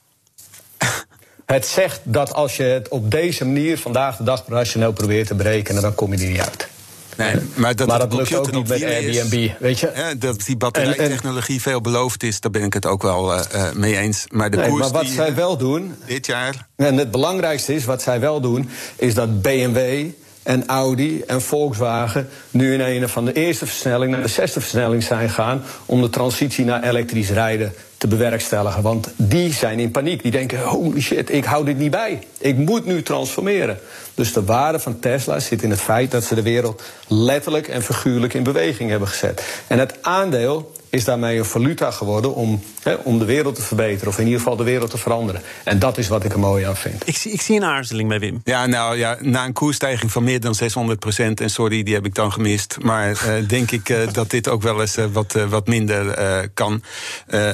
Het 1.47 1.67
zegt 1.67 2.01
dat 2.03 2.33
als 2.35 2.57
je 2.57 2.63
het 2.63 2.89
op 2.89 3.11
deze 3.11 3.45
manier 3.45 3.79
vandaag 3.79 4.17
de 4.17 4.25
dag 4.25 4.45
rationeel 4.49 4.93
probeert 4.93 5.27
te 5.27 5.35
berekenen, 5.35 5.83
dan 5.83 5.95
kom 5.95 6.13
je 6.15 6.25
er 6.25 6.31
niet 6.31 6.41
uit. 6.41 6.69
Nee, 7.17 7.35
maar 7.55 7.77
dat, 7.77 7.89
maar 7.89 7.99
dat 7.99 8.13
lukt 8.13 8.35
ook 8.35 8.53
niet 8.53 8.69
met 8.69 8.83
Airbnb, 8.83 9.33
is, 9.33 9.51
weet 9.59 9.81
je? 9.81 9.93
Ja, 9.95 10.15
dat 10.15 10.45
die 10.47 10.57
batterijtechnologie 10.57 11.61
veel 11.61 11.81
beloofd 11.81 12.23
is, 12.23 12.41
daar 12.41 12.51
ben 12.51 12.63
ik 12.63 12.73
het 12.73 12.87
ook 12.87 13.03
wel 13.03 13.35
uh, 13.35 13.41
mee 13.75 13.97
eens. 13.97 14.25
Maar 14.29 14.51
de 14.51 14.57
nee, 14.57 14.69
koers 14.69 14.83
maar 14.83 14.91
wat 14.91 15.03
die, 15.03 15.13
zij 15.13 15.35
wel 15.35 15.57
doen... 15.57 15.95
Dit 16.07 16.27
jaar... 16.27 16.67
En 16.77 16.97
het 16.97 17.11
belangrijkste 17.11 17.75
is, 17.75 17.85
wat 17.85 18.03
zij 18.03 18.21
wel 18.21 18.41
doen... 18.41 18.71
is 18.97 19.15
dat 19.15 19.43
BMW 19.43 20.07
en 20.43 20.67
Audi 20.67 21.23
en 21.27 21.43
Volkswagen 21.43 22.29
nu 22.51 22.75
in 22.75 22.81
een 22.81 23.09
van 23.09 23.25
de 23.25 23.33
eerste 23.33 23.67
versnelling 23.67 24.13
naar 24.13 24.23
de 24.23 24.29
zesde 24.29 24.61
versnelling 24.61 25.03
zijn 25.03 25.31
gaan 25.31 25.63
om 25.87 26.03
de 26.03 26.11
transitie 26.11 26.65
naar 26.65 26.83
elektrisch 26.83 27.31
rijden 27.31 27.73
te 28.03 28.09
bewerkstelligen. 28.09 28.83
Want 28.83 29.09
die 29.17 29.53
zijn 29.53 29.79
in 29.79 29.91
paniek. 29.91 30.23
Die 30.23 30.31
denken: 30.31 30.63
holy 30.63 31.01
shit, 31.01 31.33
ik 31.33 31.45
hou 31.45 31.65
dit 31.65 31.79
niet 31.79 31.91
bij. 31.91 32.19
Ik 32.39 32.57
moet 32.57 32.85
nu 32.85 33.03
transformeren. 33.03 33.79
Dus 34.15 34.33
de 34.33 34.45
waarde 34.45 34.79
van 34.79 34.99
Tesla 34.99 35.41
zit 35.41 35.63
in 35.63 35.71
het 35.71 35.81
feit 35.81 36.11
dat 36.11 36.25
ze 36.25 36.35
de 36.35 36.43
wereld 36.43 36.83
letterlijk 37.09 37.69
en 37.69 37.83
figuurlijk 37.83 38.35
in 38.35 38.43
beweging 38.43 38.91
hebben 38.91 39.09
gezet. 39.09 39.43
En 39.67 39.79
het 39.79 39.95
aandeel 40.03 40.73
is 40.89 41.05
daarmee 41.05 41.39
een 41.39 41.45
valuta 41.45 41.91
geworden 41.91 42.35
om, 42.35 42.63
om 43.03 43.19
de 43.19 43.25
wereld 43.25 43.55
te 43.55 43.63
verbeteren. 43.63 44.09
Of 44.09 44.19
in 44.19 44.25
ieder 44.25 44.39
geval 44.39 44.57
de 44.57 44.65
wereld 44.65 44.91
te 44.91 44.99
veranderen. 44.99 45.43
En 45.65 45.79
dat 45.79 45.99
is 45.99 46.09
wat 46.09 46.25
ik 46.25 46.33
er 46.33 46.39
mooi 46.39 46.65
aan 46.65 46.77
vind. 46.77 47.09
Ik 47.09 47.17
zie, 47.17 47.33
ik 47.33 47.41
zie 47.41 47.57
een 47.57 47.65
aarzeling 47.65 48.09
bij 48.09 48.19
Wim. 48.19 48.41
Ja, 48.45 48.67
nou 48.67 48.97
ja, 48.97 49.17
na 49.21 49.45
een 49.45 49.53
koersstijging 49.53 50.13
van 50.13 50.25
meer 50.25 50.41
dan 50.41 50.55
600 50.55 50.99
procent... 50.99 51.41
en 51.41 51.51
sorry, 51.51 51.83
die 51.83 51.95
heb 51.95 52.07
ik 52.07 52.15
dan 52.15 52.33
gemist. 52.33 52.77
Maar 52.81 53.11
uh, 53.11 53.49
denk 53.49 53.71
ik 53.71 53.89
uh, 53.89 54.13
dat 54.13 54.31
dit 54.31 54.49
ook 54.49 54.63
wel 54.63 54.81
eens 54.81 54.99
uh, 54.99 55.05
wat, 55.13 55.33
wat 55.49 55.67
minder 55.67 56.51
kan. 56.55 56.83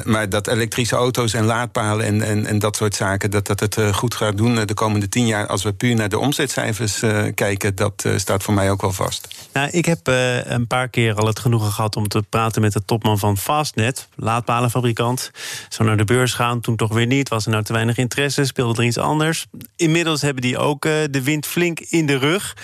maar 0.04 0.28
dat 0.28 0.48
elektrische 0.48 0.96
auto's 0.96 1.32
en 1.32 1.44
laadpalen 1.44 2.06
en, 2.06 2.22
en, 2.22 2.46
en 2.46 2.58
dat 2.58 2.76
soort 2.76 2.94
zaken... 2.94 3.30
dat 3.30 3.46
dat 3.46 3.60
het 3.60 3.78
goed 3.92 4.14
gaat 4.14 4.36
doen 4.36 4.66
de 4.66 4.74
komende 4.74 5.08
tien 5.08 5.26
jaar... 5.26 5.46
als 5.46 5.62
we 5.62 5.72
puur 5.72 5.94
naar 5.94 6.08
de 6.08 6.18
omzetcijfers 6.18 7.02
kijken... 7.34 7.74
dat 7.74 8.04
staat 8.16 8.42
voor 8.42 8.54
mij 8.54 8.70
ook 8.70 8.80
wel 8.80 8.92
vast. 8.92 9.28
Nou, 9.52 9.68
ik 9.70 9.84
heb 9.84 10.06
een 10.44 10.66
paar 10.66 10.88
keer 10.88 11.14
al 11.14 11.26
het 11.26 11.38
genoegen 11.38 11.72
gehad 11.72 11.96
om 11.96 12.08
te 12.08 12.22
praten 12.28 12.62
met 12.62 12.72
de 12.72 12.84
topman 12.84 13.18
van 13.18 13.36
Fastnet, 13.36 14.08
laadpalenfabrikant. 14.14 15.17
Zo 15.68 15.84
naar 15.84 15.96
de 15.96 16.04
beurs 16.04 16.32
gaan, 16.32 16.60
toen 16.60 16.76
toch 16.76 16.92
weer 16.92 17.06
niet. 17.06 17.28
Was 17.28 17.44
er 17.44 17.50
nou 17.50 17.64
te 17.64 17.72
weinig 17.72 17.96
interesse, 17.96 18.44
speelde 18.44 18.80
er 18.80 18.86
iets 18.86 18.98
anders. 18.98 19.46
Inmiddels 19.76 20.22
hebben 20.22 20.42
die 20.42 20.58
ook 20.58 20.84
uh, 20.84 20.92
de 21.10 21.22
wind 21.22 21.46
flink 21.46 21.80
in 21.80 22.06
de 22.06 22.18
rug. 22.18 22.56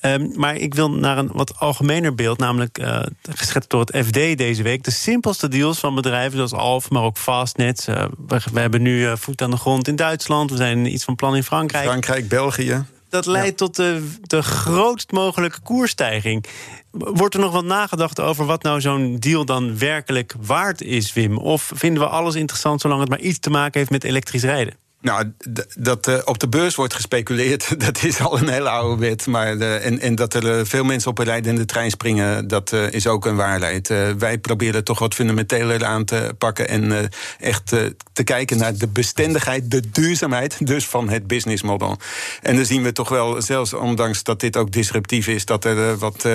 Um, 0.00 0.32
maar 0.34 0.56
ik 0.56 0.74
wil 0.74 0.90
naar 0.90 1.18
een 1.18 1.30
wat 1.32 1.58
algemener 1.58 2.14
beeld, 2.14 2.38
namelijk 2.38 2.78
uh, 2.78 3.02
geschetst 3.30 3.70
door 3.70 3.80
het 3.80 4.06
FD 4.06 4.12
deze 4.12 4.62
week. 4.62 4.84
De 4.84 4.90
simpelste 4.90 5.48
deals 5.48 5.78
van 5.78 5.94
bedrijven 5.94 6.36
zoals 6.36 6.52
Alf, 6.52 6.90
maar 6.90 7.02
ook 7.02 7.18
Fastnet. 7.18 7.84
We, 7.84 8.40
we, 8.52 8.60
hebben 8.60 8.82
nu 8.82 9.16
voet 9.16 9.42
aan 9.42 9.50
de 9.50 9.56
grond 9.56 9.88
in 9.88 9.96
Duitsland. 9.96 10.50
We 10.50 10.56
zijn 10.56 10.92
iets 10.92 11.04
van 11.04 11.14
plan 11.14 11.36
in 11.36 11.44
Frankrijk. 11.44 11.84
Frankrijk, 11.84 12.28
België 12.28 12.84
dat 13.16 13.26
leidt 13.26 13.56
tot 13.56 13.76
de, 13.76 14.14
de 14.22 14.42
grootst 14.42 15.12
mogelijke 15.12 15.60
koerstijging. 15.60 16.44
Wordt 16.90 17.34
er 17.34 17.40
nog 17.40 17.52
wat 17.52 17.64
nagedacht 17.64 18.20
over 18.20 18.44
wat 18.44 18.62
nou 18.62 18.80
zo'n 18.80 19.16
deal 19.18 19.44
dan 19.44 19.78
werkelijk 19.78 20.34
waard 20.40 20.82
is, 20.82 21.12
Wim? 21.12 21.38
Of 21.38 21.70
vinden 21.74 22.02
we 22.02 22.08
alles 22.08 22.34
interessant 22.34 22.80
zolang 22.80 23.00
het 23.00 23.08
maar 23.08 23.20
iets 23.20 23.38
te 23.38 23.50
maken 23.50 23.78
heeft 23.78 23.90
met 23.90 24.04
elektrisch 24.04 24.42
rijden? 24.42 24.74
Nou, 25.06 25.32
dat 25.78 26.08
uh, 26.08 26.18
op 26.24 26.38
de 26.38 26.48
beurs 26.48 26.74
wordt 26.74 26.94
gespeculeerd, 26.94 27.74
dat 27.86 28.02
is 28.02 28.20
al 28.20 28.38
een 28.38 28.48
hele 28.48 28.68
oude 28.68 29.00
wet. 29.00 29.26
Maar 29.26 29.58
de, 29.58 29.74
en, 29.74 30.00
en 30.00 30.14
dat 30.14 30.34
er 30.34 30.58
uh, 30.58 30.64
veel 30.64 30.84
mensen 30.84 31.10
op 31.10 31.18
een 31.18 31.24
rijdende 31.24 31.64
trein 31.64 31.90
springen, 31.90 32.48
dat 32.48 32.72
is 32.72 33.06
ook 33.06 33.26
een 33.26 33.36
waarheid. 33.36 33.88
wij 34.18 34.38
proberen 34.38 34.84
toch 34.84 34.98
wat 34.98 35.14
fundamenteler 35.14 35.84
aan 35.84 36.04
te 36.04 36.34
pakken 36.38 36.68
en 36.68 37.10
echt 37.38 37.68
te 38.12 38.22
kijken 38.24 38.58
naar 38.58 38.76
de 38.76 38.88
bestendigheid, 38.88 39.70
de 39.70 39.90
duurzaamheid 39.90 40.66
dus 40.66 40.86
van 40.86 41.08
het 41.08 41.26
businessmodel. 41.26 41.96
En 42.42 42.56
dan 42.56 42.64
zien 42.64 42.82
we 42.82 42.92
toch 42.92 43.08
wel, 43.08 43.42
zelfs 43.42 43.72
ondanks 43.72 44.22
dat 44.22 44.40
dit 44.40 44.56
ook 44.56 44.72
disruptief 44.72 45.26
is, 45.26 45.44
dat 45.44 45.64
er 45.64 45.98
wat 45.98 46.28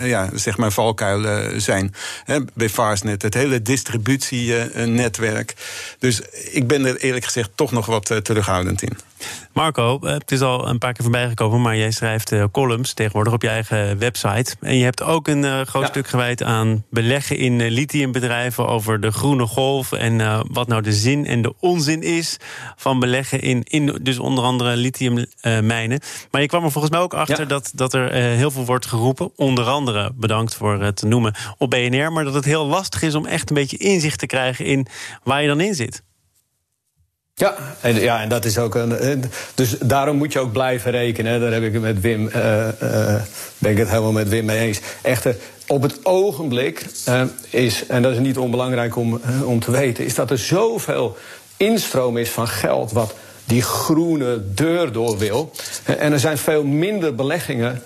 ja, 0.00 0.30
zeg 0.34 0.56
maar 0.56 0.72
valkuilen 0.72 1.60
zijn. 1.60 1.94
Hè, 2.24 2.38
bij 2.54 2.68
Fastnet, 2.68 3.22
het 3.22 3.34
hele 3.34 3.62
distributienetwerk. 3.62 5.54
Dus 5.98 6.20
ik 6.50 6.66
ben 6.66 6.84
er 6.84 6.96
eerlijk 6.96 7.24
gezegd 7.24 7.50
toch 7.54 7.72
nog 7.74 7.86
wat 7.86 8.10
uh, 8.10 8.18
terughoudend 8.18 8.82
in. 8.82 8.96
Marco, 9.52 9.98
eh, 10.02 10.12
het 10.12 10.32
is 10.32 10.40
al 10.40 10.68
een 10.68 10.78
paar 10.78 10.92
keer 10.92 11.02
voorbij 11.02 11.28
gekomen, 11.28 11.60
maar 11.60 11.76
jij 11.76 11.90
schrijft 11.90 12.32
uh, 12.32 12.44
columns 12.52 12.92
tegenwoordig 12.92 13.32
op 13.32 13.42
je 13.42 13.48
eigen 13.48 13.98
website. 13.98 14.56
En 14.60 14.76
je 14.76 14.84
hebt 14.84 15.02
ook 15.02 15.28
een 15.28 15.66
groot 15.66 15.86
stuk 15.86 16.06
gewijd 16.06 16.42
aan 16.42 16.84
beleggen 16.90 17.36
in 17.36 17.68
lithiumbedrijven 17.68 18.68
over 18.68 19.00
de 19.00 19.10
groene 19.10 19.46
golf 19.46 19.92
en 19.92 20.44
wat 20.52 20.68
nou 20.68 20.82
de 20.82 20.92
zin 20.92 21.26
en 21.26 21.42
de 21.42 21.54
onzin 21.60 22.02
is 22.02 22.36
van 22.76 23.00
beleggen 23.00 23.40
in, 23.40 23.62
in 23.62 23.98
dus 24.02 24.18
onder 24.18 24.44
andere 24.44 24.76
lithiummijnen. 24.76 26.00
maar 26.30 26.40
je 26.40 26.46
kwam 26.46 26.64
er 26.64 26.70
volgens 26.70 26.92
mij 26.92 27.02
ook 27.02 27.14
achter 27.14 27.48
dat, 27.48 27.72
dat 27.74 27.94
er 27.94 28.12
heel 28.12 28.50
veel 28.50 28.64
wordt 28.64 28.86
geroepen, 28.86 29.32
onder 29.36 29.64
andere, 29.64 30.12
bedankt 30.14 30.54
voor 30.54 30.82
het 30.82 31.02
noemen, 31.02 31.34
op 31.58 31.70
BNR, 31.70 32.12
maar 32.12 32.24
dat 32.24 32.34
het 32.34 32.44
heel 32.44 32.66
lastig 32.66 33.02
is 33.02 33.14
om 33.14 33.26
echt 33.26 33.48
een 33.48 33.56
beetje 33.56 33.76
inzicht 33.76 34.18
te 34.18 34.26
krijgen 34.26 34.64
in 34.64 34.86
waar 35.22 35.42
je 35.42 35.48
dan 35.48 35.60
in 35.60 35.74
zit. 35.74 36.02
Ja, 37.36 37.54
en, 37.80 38.00
ja, 38.00 38.22
en 38.22 38.28
dat 38.28 38.44
is 38.44 38.58
ook 38.58 38.74
een. 38.74 39.24
Dus 39.54 39.78
daarom 39.78 40.16
moet 40.16 40.32
je 40.32 40.38
ook 40.38 40.52
blijven 40.52 40.90
rekenen. 40.90 41.40
Daar 41.40 41.52
heb 41.52 41.62
ik 41.62 41.80
met 41.80 42.00
Wim. 42.00 42.26
Uh, 42.26 42.68
uh, 42.82 43.22
ben 43.58 43.70
ik 43.70 43.78
het 43.78 43.88
helemaal 43.88 44.12
met 44.12 44.28
Wim 44.28 44.44
mee 44.44 44.58
eens. 44.58 44.80
Echter, 45.02 45.36
op 45.66 45.82
het 45.82 46.04
ogenblik 46.06 46.86
is, 47.50 47.86
en 47.86 48.02
dat 48.02 48.12
is 48.12 48.18
niet 48.18 48.38
onbelangrijk 48.38 48.96
om, 48.96 49.20
om 49.44 49.60
te 49.60 49.70
weten, 49.70 50.04
is 50.04 50.14
dat 50.14 50.30
er 50.30 50.38
zoveel 50.38 51.16
instroom 51.56 52.16
is 52.16 52.30
van 52.30 52.48
geld 52.48 52.92
wat 52.92 53.14
die 53.44 53.62
groene 53.62 54.42
deur 54.54 54.92
door 54.92 55.18
wil. 55.18 55.50
En 55.84 56.12
er 56.12 56.20
zijn 56.20 56.38
veel 56.38 56.64
minder 56.64 57.14
beleggingen 57.14 57.82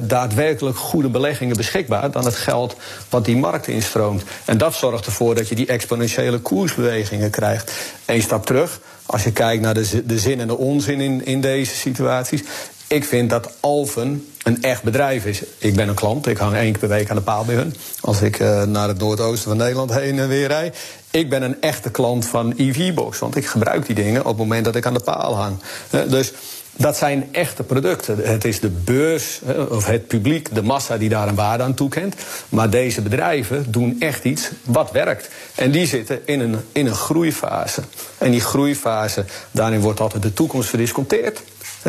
daadwerkelijk 0.00 0.76
goede 0.76 1.08
beleggingen 1.08 1.56
beschikbaar 1.56 2.10
dan 2.10 2.24
het 2.24 2.34
geld 2.34 2.76
wat 3.08 3.24
die 3.24 3.36
markt 3.36 3.66
instroomt. 3.66 4.22
En 4.44 4.58
dat 4.58 4.74
zorgt 4.74 5.06
ervoor 5.06 5.34
dat 5.34 5.48
je 5.48 5.54
die 5.54 5.66
exponentiële 5.66 6.38
koersbewegingen 6.38 7.30
krijgt. 7.30 7.72
Eén 8.06 8.22
stap 8.22 8.46
terug. 8.46 8.80
Als 9.06 9.24
je 9.24 9.32
kijkt 9.32 9.62
naar 9.62 9.74
de, 9.74 10.06
de 10.06 10.18
zin 10.18 10.40
en 10.40 10.46
de 10.46 10.56
onzin 10.56 11.00
in, 11.00 11.24
in 11.24 11.40
deze 11.40 11.74
situaties. 11.74 12.42
Ik 12.86 13.04
vind 13.04 13.30
dat 13.30 13.52
Alphen 13.60 14.26
een 14.42 14.62
echt 14.62 14.82
bedrijf 14.82 15.24
is. 15.24 15.42
Ik 15.58 15.74
ben 15.74 15.88
een 15.88 15.94
klant, 15.94 16.26
ik 16.26 16.36
hang 16.36 16.54
één 16.54 16.70
keer 16.70 16.80
per 16.80 16.88
week 16.88 17.10
aan 17.10 17.16
de 17.16 17.22
paal 17.22 17.44
bij 17.44 17.54
hun. 17.54 17.74
Als 18.00 18.22
ik 18.22 18.38
uh, 18.38 18.62
naar 18.62 18.88
het 18.88 18.98
noordoosten 18.98 19.48
van 19.48 19.56
Nederland 19.56 19.94
heen 19.94 20.18
en 20.18 20.28
weer 20.28 20.48
rijd. 20.48 20.76
Ik 21.10 21.30
ben 21.30 21.42
een 21.42 21.60
echte 21.60 21.90
klant 21.90 22.26
van 22.26 22.54
EV-Box, 22.56 23.18
want 23.18 23.36
ik 23.36 23.46
gebruik 23.46 23.86
die 23.86 23.94
dingen 23.94 24.20
op 24.20 24.26
het 24.26 24.36
moment 24.36 24.64
dat 24.64 24.76
ik 24.76 24.86
aan 24.86 24.94
de 24.94 25.00
paal 25.00 25.36
hang. 25.36 25.56
Uh, 25.90 26.00
dus 26.08 26.32
dat 26.76 26.96
zijn 26.96 27.28
echte 27.32 27.62
producten. 27.62 28.18
Het 28.22 28.44
is 28.44 28.60
de 28.60 28.68
beurs 28.68 29.40
of 29.68 29.86
het 29.86 30.06
publiek, 30.06 30.54
de 30.54 30.62
massa 30.62 30.98
die 30.98 31.08
daar 31.08 31.28
een 31.28 31.34
waarde 31.34 31.62
aan 31.62 31.74
toekent. 31.74 32.14
Maar 32.48 32.70
deze 32.70 33.02
bedrijven 33.02 33.64
doen 33.68 33.96
echt 33.98 34.24
iets 34.24 34.50
wat 34.64 34.90
werkt. 34.90 35.28
En 35.54 35.70
die 35.70 35.86
zitten 35.86 36.26
in 36.26 36.40
een, 36.40 36.56
in 36.72 36.86
een 36.86 36.94
groeifase. 36.94 37.82
En 38.18 38.30
die 38.30 38.40
groeifase, 38.40 39.24
daarin 39.50 39.80
wordt 39.80 40.00
altijd 40.00 40.22
de 40.22 40.32
toekomst 40.32 40.68
verdisconteerd. 40.68 41.42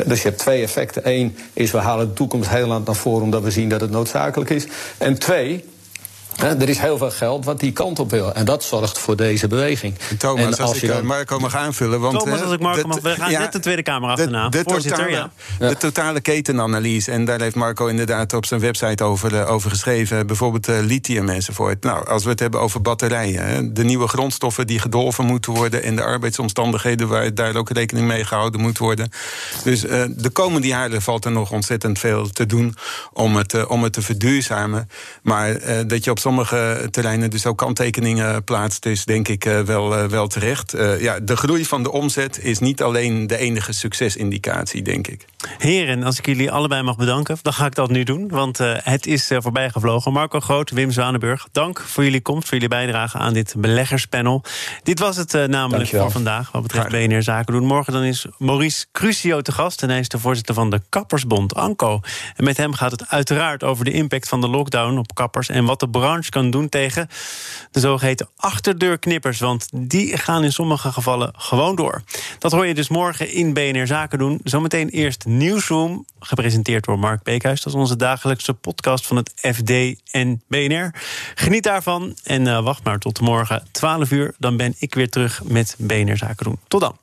Dus 0.06 0.22
je 0.22 0.28
hebt 0.28 0.39
twee 0.39 0.62
effecten. 0.62 1.02
Eén 1.06 1.38
is 1.54 1.72
we 1.72 1.78
halen 1.78 2.08
de 2.08 2.13
toekomst 2.13 2.50
heel 2.50 2.67
lang 2.67 2.86
naar 2.86 2.96
voren 2.96 3.24
omdat 3.24 3.43
we 3.43 3.52
zien 3.52 3.69
dat 3.69 3.82
het 3.82 3.91
noodzakelijk 3.91 4.50
is. 4.50 4.67
En 4.98 5.19
twee, 5.19 5.65
er 6.38 6.69
is 6.69 6.78
heel 6.78 6.98
veel 6.98 7.12
geld 7.12 7.46
wat 7.46 7.60
die 7.60 7.72
kant 7.72 8.00
op 8.00 8.10
wil. 8.10 8.34
En 8.34 8.46
dat 8.46 8.63
zorgt 8.63 9.00
voor 9.00 9.15
deze 9.15 9.48
beweging. 9.48 9.96
Thomas, 10.17 10.58
en 10.58 10.65
als, 10.65 10.82
ik 10.82 10.89
dan... 10.89 11.06
Marco 11.06 11.39
mag 11.39 11.56
aanvullen... 11.56 12.00
Want, 12.00 12.19
Thomas, 12.19 12.41
als 12.41 12.52
ik 12.52 12.60
Marco 12.60 12.88
mag... 12.88 13.00
We 13.00 13.10
gaan 13.10 13.32
net 13.32 13.52
de 13.52 13.60
Tweede 13.60 13.84
Kamer 13.84 14.10
achterna. 14.10 14.50
De, 14.50 14.58
de, 14.58 14.63
totale, 14.63 15.10
ja. 15.10 15.32
de 15.60 15.78
totale 15.78 16.22
ketenanalyse. 16.22 17.12
En 17.12 17.26
daar 17.26 17.41
heeft 17.41 17.56
Marco 17.56 17.88
inderdaad 17.88 18.34
op 18.34 18.46
zijn 18.46 18.60
website 18.60 19.04
over, 19.04 19.34
uh, 19.34 19.52
over 19.52 19.69
geschreven. 19.69 20.28
Bijvoorbeeld 20.28 20.69
uh, 20.69 20.80
lithium 20.80 21.30
enzovoort. 21.30 21.84
Nou, 21.84 22.08
als 22.08 22.24
we 22.24 22.30
het 22.30 22.39
hebben 22.39 22.60
over 22.60 22.82
batterijen... 22.82 23.46
Hè, 23.46 23.72
de 23.72 23.84
nieuwe 23.84 24.08
grondstoffen 24.08 24.67
die 24.67 24.80
gedolven 24.80 25.26
moeten 25.26 25.54
worden... 25.54 25.84
en 25.84 25.96
de 25.96 26.04
arbeidsomstandigheden 26.04 27.08
waar 27.08 27.34
daar 27.34 27.56
ook 27.56 27.69
rekening 27.69 28.08
mee 28.08 28.26
gehouden 28.26 28.62
moet 28.62 28.78
worden. 28.78 29.10
Dus 29.63 29.86
uh, 29.86 30.04
de 30.10 30.30
komende 30.30 30.67
jaren 30.67 31.02
valt 31.02 31.26
er 31.26 31.32
nog 31.32 31.52
ontzettend 31.52 32.00
veel 32.00 32.30
te 32.30 32.46
doen... 32.46 32.76
om 33.13 33.36
het, 33.36 33.67
om 33.67 33.84
het 33.84 33.93
te 33.93 34.02
verduurzamen. 34.02 34.89
Maar 35.22 35.58
dat 35.88 36.04
je 36.04 36.12
op 36.12 36.19
sommige 36.23 36.88
terreinen 36.91 37.29
dus 37.29 37.45
ook 37.45 37.57
kanttekeningen 37.57 38.43
plaatst, 38.43 38.86
is 38.86 39.05
denk 39.05 39.27
ik 39.27 39.45
uh, 39.45 39.59
wel, 39.59 39.97
uh, 39.97 40.05
wel 40.05 40.27
terecht. 40.27 40.75
Uh, 40.75 41.01
ja, 41.01 41.19
de 41.19 41.38
groei 41.38 41.65
van 41.65 41.83
de 41.83 41.91
omzet 41.91 42.43
is 42.43 42.59
niet 42.59 42.81
alleen 42.81 43.27
de 43.27 43.38
enige 43.38 43.73
succesindicatie, 43.73 44.81
denk 44.81 45.07
ik. 45.07 45.25
Heren, 45.57 46.03
als 46.03 46.17
ik 46.17 46.25
jullie 46.25 46.51
allebei 46.51 46.81
mag 46.81 46.95
bedanken, 46.95 47.38
dan 47.41 47.53
ga 47.53 47.65
ik 47.65 47.75
dat 47.75 47.89
nu 47.89 48.03
doen. 48.03 48.27
Want 48.27 48.57
het 48.83 49.07
is 49.07 49.31
voorbij 49.38 49.69
gevlogen. 49.69 50.13
Marco 50.13 50.39
Groot, 50.39 50.71
Wim 50.71 50.91
Zwanenburg, 50.91 51.47
dank 51.51 51.79
voor 51.79 52.03
jullie 52.03 52.21
komst, 52.21 52.43
voor 52.43 52.53
jullie 52.53 52.69
bijdrage 52.69 53.17
aan 53.17 53.33
dit 53.33 53.53
beleggerspanel. 53.57 54.43
Dit 54.83 54.99
was 54.99 55.15
het 55.15 55.31
namelijk 55.31 55.71
Dankjewel. 55.71 56.03
voor 56.03 56.12
vandaag, 56.12 56.51
wat 56.51 56.62
betreft 56.62 56.89
BNR 56.89 57.23
Zaken 57.23 57.53
doen. 57.53 57.65
Morgen 57.65 57.93
dan 57.93 58.03
is 58.03 58.25
Maurice 58.38 58.86
Crucio 58.91 59.41
te 59.41 59.51
gast. 59.51 59.83
En 59.83 59.89
hij 59.89 59.99
is 59.99 60.07
de 60.07 60.19
voorzitter 60.19 60.55
van 60.55 60.69
de 60.69 60.81
Kappersbond, 60.89 61.55
ANCO. 61.55 61.99
En 62.36 62.43
met 62.43 62.57
hem 62.57 62.73
gaat 62.73 62.91
het 62.91 63.09
uiteraard 63.09 63.63
over 63.63 63.86
de 63.86 63.91
impact 63.91 64.29
van 64.29 64.41
de 64.41 64.47
lockdown 64.47 64.97
op 64.97 65.15
kappers 65.15 65.49
en 65.49 65.65
wat 65.65 65.79
de 65.79 65.89
branche 65.89 66.12
kan 66.21 66.52
doen 66.52 66.69
tegen 66.69 67.08
de 67.71 67.80
zogeheten 67.80 68.30
achterdeurknippers. 68.36 69.39
Want 69.39 69.67
die 69.73 70.17
gaan 70.17 70.43
in 70.43 70.52
sommige 70.52 70.91
gevallen 70.91 71.34
gewoon 71.38 71.76
door. 71.76 72.02
Dat 72.39 72.52
hoor 72.52 72.65
je 72.65 72.73
dus 72.73 72.89
morgen 72.89 73.32
in 73.32 73.54
BNR 73.54 73.88
Zaken 73.88 74.17
doen. 74.17 74.39
Zometeen 74.43 74.89
eerst 74.89 75.26
Newsroom, 75.26 76.06
gepresenteerd 76.19 76.86
door 76.86 76.99
Mark 76.99 77.23
Beekhuis. 77.23 77.62
Dat 77.62 77.73
is 77.73 77.80
onze 77.80 77.95
dagelijkse 77.95 78.54
podcast 78.54 79.08
van 79.08 79.15
het 79.15 79.32
FD 79.36 80.02
en 80.12 80.41
BNR. 80.47 80.93
Geniet 81.36 81.63
daarvan 81.63 82.15
en 82.23 82.45
uh, 82.45 82.63
wacht 82.63 82.84
maar 82.84 82.99
tot 82.99 83.21
morgen 83.21 83.63
12 83.71 84.12
uur. 84.12 84.34
Dan 84.38 84.58
ben 84.58 84.73
ik 84.78 84.95
weer 84.95 85.10
terug 85.10 85.43
met 85.43 85.76
BNR 85.78 86.17
Zaken 86.17 86.45
doen. 86.45 86.60
Tot 86.67 86.82
dan. 86.82 87.03